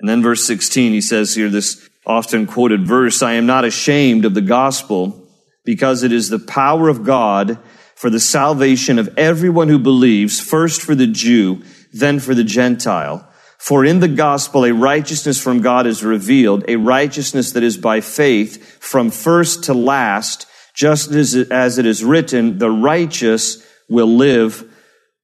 And 0.00 0.08
then 0.08 0.22
verse 0.22 0.46
16, 0.46 0.92
he 0.92 1.00
says 1.00 1.34
here 1.34 1.48
this 1.48 1.88
often 2.06 2.46
quoted 2.46 2.86
verse, 2.86 3.22
I 3.22 3.34
am 3.34 3.46
not 3.46 3.64
ashamed 3.64 4.24
of 4.24 4.34
the 4.34 4.40
gospel 4.40 5.28
because 5.64 6.02
it 6.02 6.12
is 6.12 6.28
the 6.28 6.38
power 6.38 6.88
of 6.88 7.04
God 7.04 7.58
for 7.94 8.10
the 8.10 8.20
salvation 8.20 8.98
of 8.98 9.12
everyone 9.18 9.68
who 9.68 9.78
believes, 9.78 10.40
first 10.40 10.80
for 10.80 10.94
the 10.94 11.06
Jew, 11.06 11.62
then 11.92 12.20
for 12.20 12.34
the 12.34 12.44
Gentile. 12.44 13.28
For 13.58 13.84
in 13.84 13.98
the 13.98 14.08
gospel 14.08 14.64
a 14.64 14.72
righteousness 14.72 15.42
from 15.42 15.60
God 15.60 15.86
is 15.86 16.04
revealed, 16.04 16.64
a 16.68 16.76
righteousness 16.76 17.52
that 17.52 17.64
is 17.64 17.76
by 17.76 18.00
faith 18.00 18.80
from 18.80 19.10
first 19.10 19.64
to 19.64 19.74
last, 19.74 20.46
just 20.74 21.10
as, 21.10 21.34
as 21.34 21.76
it 21.76 21.84
is 21.84 22.04
written, 22.04 22.58
the 22.58 22.70
righteous 22.70 23.66
will 23.88 24.06
live 24.06 24.64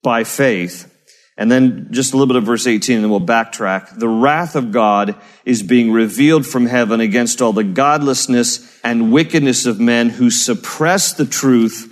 by 0.02 0.24
faith. 0.24 0.93
And 1.36 1.50
then 1.50 1.88
just 1.90 2.12
a 2.12 2.16
little 2.16 2.32
bit 2.32 2.36
of 2.36 2.44
verse 2.44 2.66
18 2.66 2.96
and 2.96 3.04
then 3.04 3.10
we'll 3.10 3.20
backtrack. 3.20 3.98
The 3.98 4.08
wrath 4.08 4.54
of 4.54 4.70
God 4.70 5.16
is 5.44 5.62
being 5.64 5.90
revealed 5.90 6.46
from 6.46 6.66
heaven 6.66 7.00
against 7.00 7.42
all 7.42 7.52
the 7.52 7.64
godlessness 7.64 8.80
and 8.84 9.12
wickedness 9.12 9.66
of 9.66 9.80
men 9.80 10.10
who 10.10 10.30
suppress 10.30 11.12
the 11.12 11.26
truth 11.26 11.90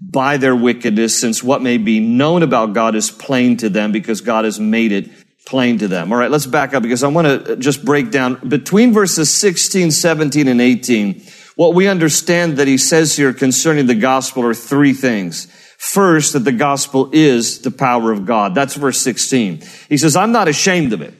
by 0.00 0.36
their 0.36 0.54
wickedness, 0.54 1.18
since 1.18 1.42
what 1.42 1.62
may 1.62 1.78
be 1.78 1.98
known 1.98 2.42
about 2.42 2.72
God 2.72 2.94
is 2.94 3.10
plain 3.10 3.56
to 3.58 3.68
them 3.68 3.90
because 3.90 4.20
God 4.20 4.44
has 4.44 4.60
made 4.60 4.92
it 4.92 5.10
plain 5.46 5.78
to 5.78 5.88
them. 5.88 6.12
All 6.12 6.18
right, 6.18 6.30
let's 6.30 6.46
back 6.46 6.74
up 6.74 6.82
because 6.82 7.02
I 7.02 7.08
want 7.08 7.46
to 7.46 7.56
just 7.56 7.84
break 7.84 8.10
down 8.10 8.48
between 8.48 8.92
verses 8.92 9.32
16, 9.32 9.90
17, 9.90 10.48
and 10.48 10.60
18. 10.60 11.22
What 11.56 11.74
we 11.74 11.86
understand 11.86 12.56
that 12.56 12.66
he 12.66 12.78
says 12.78 13.16
here 13.16 13.32
concerning 13.32 13.86
the 13.86 13.94
gospel 13.94 14.44
are 14.44 14.54
three 14.54 14.92
things. 14.92 15.48
First, 15.90 16.32
that 16.32 16.40
the 16.40 16.52
gospel 16.52 17.10
is 17.12 17.60
the 17.60 17.70
power 17.70 18.10
of 18.10 18.24
God. 18.24 18.54
That's 18.54 18.74
verse 18.74 18.98
16. 19.02 19.62
He 19.88 19.98
says, 19.98 20.16
I'm 20.16 20.32
not 20.32 20.48
ashamed 20.48 20.94
of 20.94 21.02
it. 21.02 21.12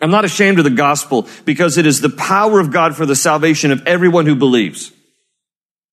I'm 0.00 0.10
not 0.10 0.24
ashamed 0.24 0.58
of 0.58 0.64
the 0.64 0.70
gospel 0.70 1.28
because 1.44 1.78
it 1.78 1.86
is 1.86 2.00
the 2.00 2.10
power 2.10 2.58
of 2.58 2.72
God 2.72 2.96
for 2.96 3.06
the 3.06 3.14
salvation 3.14 3.70
of 3.70 3.86
everyone 3.86 4.26
who 4.26 4.34
believes. 4.34 4.90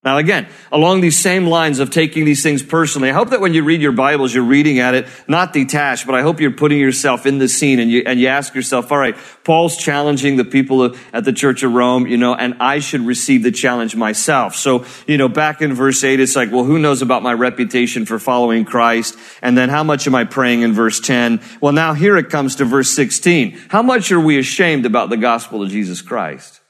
Now 0.07 0.19
again, 0.19 0.47
along 0.71 1.01
these 1.01 1.19
same 1.19 1.47
lines 1.47 1.79
of 1.79 1.89
taking 1.89 2.23
these 2.23 2.41
things 2.41 2.63
personally, 2.63 3.09
I 3.09 3.13
hope 3.13 3.31
that 3.31 3.41
when 3.41 3.53
you 3.53 3.65
read 3.65 3.81
your 3.81 3.91
Bibles, 3.91 4.33
you're 4.33 4.41
reading 4.41 4.79
at 4.79 4.95
it, 4.95 5.05
not 5.27 5.51
detached, 5.51 6.05
but 6.05 6.15
I 6.15 6.21
hope 6.21 6.39
you're 6.39 6.51
putting 6.51 6.79
yourself 6.79 7.25
in 7.25 7.39
the 7.39 7.49
scene 7.49 7.77
and 7.79 7.91
you, 7.91 8.03
and 8.05 8.17
you 8.17 8.27
ask 8.27 8.55
yourself, 8.55 8.89
all 8.89 8.99
right, 8.99 9.17
Paul's 9.43 9.75
challenging 9.75 10.37
the 10.37 10.45
people 10.45 10.95
at 11.11 11.25
the 11.25 11.33
church 11.33 11.61
of 11.63 11.73
Rome, 11.73 12.07
you 12.07 12.15
know, 12.15 12.33
and 12.33 12.55
I 12.61 12.79
should 12.79 13.01
receive 13.01 13.43
the 13.43 13.51
challenge 13.51 13.97
myself. 13.97 14.55
So, 14.55 14.85
you 15.07 15.17
know, 15.17 15.27
back 15.27 15.61
in 15.61 15.73
verse 15.73 16.01
8, 16.01 16.21
it's 16.21 16.37
like, 16.37 16.53
well, 16.53 16.63
who 16.63 16.79
knows 16.79 17.01
about 17.01 17.21
my 17.21 17.33
reputation 17.33 18.05
for 18.05 18.17
following 18.17 18.63
Christ? 18.63 19.17
And 19.41 19.57
then 19.57 19.67
how 19.67 19.83
much 19.83 20.07
am 20.07 20.15
I 20.15 20.23
praying 20.23 20.61
in 20.61 20.71
verse 20.71 21.01
10? 21.01 21.41
Well, 21.59 21.73
now 21.73 21.93
here 21.93 22.15
it 22.15 22.29
comes 22.29 22.55
to 22.57 22.65
verse 22.65 22.91
16. 22.91 23.59
How 23.67 23.81
much 23.81 24.09
are 24.13 24.21
we 24.21 24.39
ashamed 24.39 24.85
about 24.85 25.09
the 25.09 25.17
gospel 25.17 25.63
of 25.63 25.69
Jesus 25.69 26.01
Christ? 26.01 26.61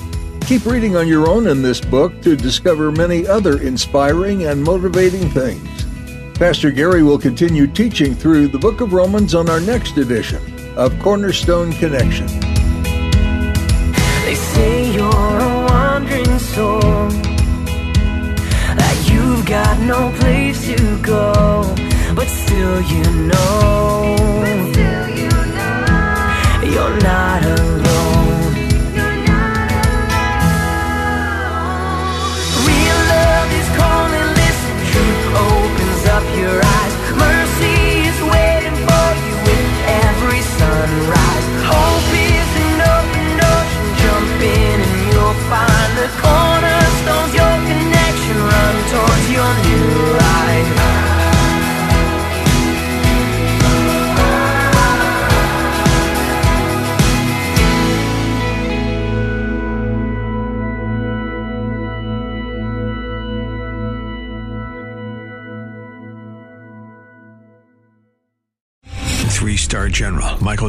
Keep 0.46 0.66
reading 0.66 0.96
on 0.98 1.08
your 1.08 1.30
own 1.30 1.48
in 1.48 1.62
this 1.64 1.80
book 1.82 2.22
to 2.22 2.36
discover 2.36 2.92
many 2.92 3.26
other 3.26 3.60
inspiring 3.62 4.46
and 4.46 4.62
motivating 4.62 5.28
things. 5.30 5.68
Pastor 6.38 6.70
Gary 6.70 7.02
will 7.02 7.18
continue 7.18 7.66
teaching 7.66 8.14
through 8.14 8.50
the 8.50 8.60
book 8.60 8.82
of 8.82 8.94
Romans 8.94 9.34
on 9.34 9.50
our 9.50 9.60
next 9.62 9.98
edition 9.98 10.40
of 10.78 11.00
Cornerstone 11.00 11.72
Connection. 11.74 12.28
They 14.26 14.36
say 14.36 14.94
you're 14.94 15.08
a 15.08 15.66
wandering 15.70 16.38
soul, 16.38 16.82
that 18.78 19.10
you've 19.12 19.46
got 19.48 19.80
no 19.80 20.12
place 20.20 20.68
to 20.68 21.02
go, 21.02 21.74
but 22.14 22.28
still 22.28 22.82
you 22.82 23.04
know, 23.28 24.16
you're 26.64 27.00
not 27.02 27.44
alone. 27.44 27.73